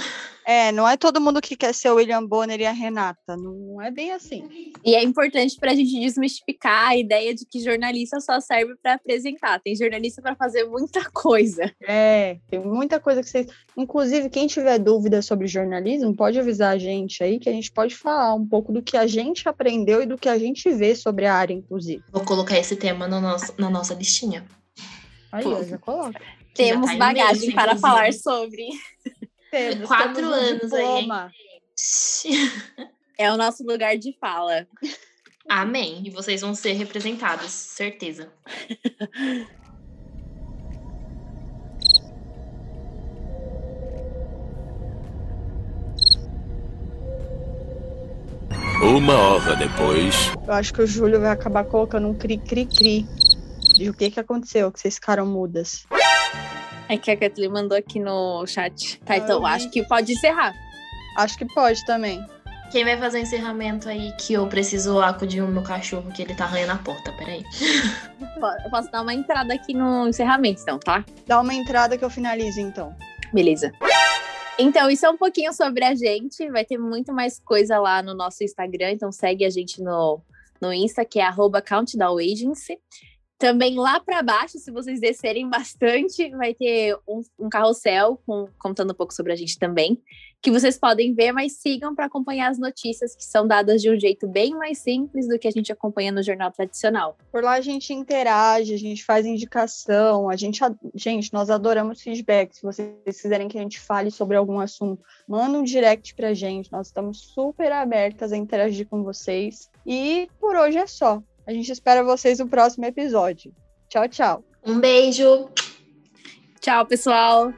É, 0.51 0.73
não 0.73 0.89
é 0.89 0.97
todo 0.97 1.21
mundo 1.21 1.41
que 1.41 1.57
quer 1.57 1.73
ser 1.73 1.91
o 1.91 1.95
William 1.95 2.27
Bonner 2.27 2.61
e 2.61 2.67
a 2.67 2.73
Renata. 2.73 3.37
Não 3.37 3.81
é 3.81 3.89
bem 3.89 4.11
assim. 4.11 4.73
E 4.85 4.97
é 4.97 5.03
importante 5.03 5.57
para 5.57 5.71
a 5.71 5.75
gente 5.77 6.01
desmistificar 6.01 6.89
a 6.89 6.97
ideia 6.97 7.33
de 7.33 7.47
que 7.47 7.61
jornalista 7.61 8.19
só 8.19 8.41
serve 8.41 8.75
para 8.83 8.95
apresentar. 8.95 9.61
Tem 9.61 9.77
jornalista 9.77 10.21
para 10.21 10.35
fazer 10.35 10.65
muita 10.65 11.09
coisa. 11.13 11.73
É, 11.87 12.39
tem 12.49 12.59
muita 12.59 12.99
coisa 12.99 13.23
que 13.23 13.29
vocês. 13.29 13.47
Inclusive, 13.77 14.29
quem 14.29 14.49
tiver 14.49 14.79
dúvida 14.79 15.23
sobre 15.23 15.47
jornalismo, 15.47 16.17
pode 16.17 16.39
avisar 16.39 16.75
a 16.75 16.79
gente 16.79 17.23
aí, 17.23 17.39
que 17.39 17.49
a 17.49 17.53
gente 17.53 17.71
pode 17.71 17.95
falar 17.95 18.35
um 18.35 18.45
pouco 18.45 18.73
do 18.73 18.83
que 18.83 18.97
a 18.97 19.07
gente 19.07 19.49
aprendeu 19.49 19.80
e 20.03 20.07
do 20.07 20.19
que 20.19 20.29
a 20.29 20.39
gente 20.39 20.71
vê 20.73 20.95
sobre 20.95 21.27
a 21.27 21.35
área, 21.35 21.55
inclusive. 21.55 22.03
Vou 22.11 22.25
colocar 22.25 22.59
esse 22.59 22.77
tema 22.77 23.07
no 23.07 23.21
nosso, 23.21 23.55
na 23.59 23.71
nossa 23.71 23.95
listinha. 23.95 24.47
Aí, 25.33 25.45
eu 25.45 25.65
já 25.65 25.79
coloco. 25.79 26.19
Temos 26.55 26.91
tá 26.91 26.97
bagagem 26.97 27.53
para 27.53 27.77
falar 27.77 28.13
sobre. 28.13 28.69
Temos, 29.51 29.87
Quatro 29.87 30.15
temos 30.15 30.33
anos 30.33 30.73
aí. 30.73 31.09
É 33.19 33.33
o 33.33 33.37
nosso 33.37 33.65
lugar 33.65 33.97
de 33.97 34.17
fala. 34.19 34.67
Amém. 35.49 36.03
E 36.05 36.11
vocês 36.11 36.41
vão 36.41 36.55
ser 36.55 36.73
representados, 36.73 37.51
certeza. 37.51 38.33
Uma 48.83 49.15
hora 49.15 49.57
depois. 49.57 50.33
Eu 50.47 50.55
acho 50.55 50.73
que 50.73 50.81
o 50.81 50.87
Júlio 50.87 51.21
vai 51.21 51.31
acabar 51.31 51.65
colocando 51.65 52.09
um 52.09 52.15
cri-cri-cri 52.15 53.07
de 53.77 53.91
o 53.91 53.95
que, 53.95 54.11
que 54.11 54.19
aconteceu, 54.19 54.73
que 54.73 54.81
vocês 54.81 54.95
ficaram 54.95 55.27
mudas. 55.27 55.85
É 56.89 56.97
que 56.97 57.11
a 57.11 57.17
Kathleen 57.17 57.51
mandou 57.51 57.77
aqui 57.77 58.01
no 58.01 58.47
chat. 58.47 58.99
Tá, 59.05 59.19
então 59.19 59.45
acho 59.45 59.71
que 59.71 59.85
pode 59.85 60.13
encerrar. 60.13 60.55
Acho 61.19 61.37
que 61.37 61.45
pode 61.45 61.85
também. 61.85 62.25
Quem 62.73 62.85
vai 62.85 62.97
fazer 62.97 63.19
o 63.19 63.23
encerramento 63.23 63.87
aí 63.87 64.13
que 64.17 64.33
eu 64.33 64.47
preciso 64.47 64.99
acudir 65.01 65.43
o 65.43 65.49
meu 65.49 65.63
cachorro 65.63 66.11
que 66.11 66.23
ele 66.23 66.35
tá 66.35 66.45
arranhando 66.45 66.73
a 66.73 66.79
porta, 66.79 67.13
peraí. 67.13 67.45
Eu 68.65 68.71
posso 68.71 68.91
dar 68.91 69.03
uma 69.03 69.13
entrada 69.13 69.53
aqui 69.53 69.75
no 69.75 70.09
encerramento, 70.09 70.63
então, 70.63 70.79
tá? 70.79 71.05
Dá 71.27 71.39
uma 71.41 71.53
entrada 71.53 71.99
que 71.99 72.05
eu 72.05 72.09
finalizo, 72.09 72.59
então. 72.59 72.97
Beleza. 73.35 73.71
Então, 74.59 74.91
isso 74.91 75.07
é 75.07 75.11
um 75.11 75.17
pouquinho 75.17 75.53
sobre 75.53 75.85
a 75.85 75.95
gente. 75.95 76.51
Vai 76.51 76.65
ter 76.65 76.79
muito 76.79 77.13
mais 77.13 77.39
coisa 77.41 77.79
lá 77.79 78.03
no 78.03 78.15
nosso 78.15 78.45
Instagram. 78.45 78.93
Então, 78.93 79.11
segue 79.11 79.45
a 79.45 79.51
gente 79.51 79.83
no, 79.83 80.21
no 80.61 80.73
Insta, 80.73 81.05
que 81.05 81.19
é 81.19 81.25
CountdownAgency. 81.63 82.79
Também 83.41 83.75
lá 83.79 83.99
para 83.99 84.23
baixo, 84.23 84.59
se 84.59 84.71
vocês 84.71 85.01
descerem 85.01 85.49
bastante, 85.49 86.29
vai 86.37 86.53
ter 86.53 86.95
um, 87.09 87.23
um 87.39 87.49
carrossel 87.49 88.21
com, 88.27 88.47
contando 88.59 88.91
um 88.91 88.95
pouco 88.95 89.15
sobre 89.15 89.33
a 89.33 89.37
gente 89.37 89.59
também, 89.59 89.99
que 90.43 90.51
vocês 90.51 90.79
podem 90.79 91.15
ver, 91.15 91.33
mas 91.33 91.55
sigam 91.55 91.95
para 91.95 92.05
acompanhar 92.05 92.51
as 92.51 92.59
notícias 92.59 93.17
que 93.17 93.25
são 93.25 93.49
dadas 93.49 93.81
de 93.81 93.91
um 93.91 93.99
jeito 93.99 94.29
bem 94.29 94.55
mais 94.55 94.81
simples 94.81 95.27
do 95.27 95.39
que 95.39 95.49
a 95.49 95.51
gente 95.51 95.73
acompanha 95.73 96.13
no 96.13 96.23
jornal 96.23 96.53
tradicional. 96.53 97.17
Por 97.33 97.43
lá 97.43 97.53
a 97.53 97.61
gente 97.63 97.95
interage, 97.95 98.75
a 98.75 98.79
gente 98.79 99.03
faz 99.03 99.25
indicação, 99.25 100.29
a 100.29 100.37
gente, 100.37 100.61
gente, 100.95 101.33
nós 101.33 101.49
adoramos 101.49 102.03
feedback. 102.03 102.55
Se 102.55 102.63
vocês 102.63 103.23
quiserem 103.23 103.49
que 103.49 103.57
a 103.57 103.63
gente 103.63 103.81
fale 103.81 104.11
sobre 104.11 104.37
algum 104.37 104.61
assunto, 104.61 105.03
manda 105.27 105.57
um 105.57 105.65
direct 105.65 106.15
pra 106.15 106.35
gente. 106.35 106.71
Nós 106.71 106.89
estamos 106.89 107.21
super 107.33 107.73
abertas 107.73 108.35
a 108.35 108.37
interagir 108.37 108.87
com 108.87 109.03
vocês. 109.03 109.71
E 109.87 110.29
por 110.39 110.57
hoje 110.57 110.77
é 110.77 110.87
só. 110.87 111.23
A 111.47 111.53
gente 111.53 111.71
espera 111.73 112.05
vocês 112.05 112.39
no 112.39 112.49
próximo 112.49 112.85
episódio. 112.85 113.55
Tchau, 113.89 114.09
tchau. 114.09 114.45
Um 114.65 114.79
beijo. 114.79 115.49
Tchau, 116.61 116.87
pessoal. 116.87 117.53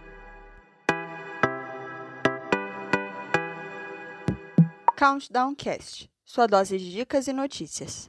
Countdown 4.97 5.55
Cast 5.55 6.13
sua 6.33 6.47
dose 6.47 6.79
de 6.79 6.91
dicas 6.91 7.29
e 7.29 7.33
notícias. 7.35 8.07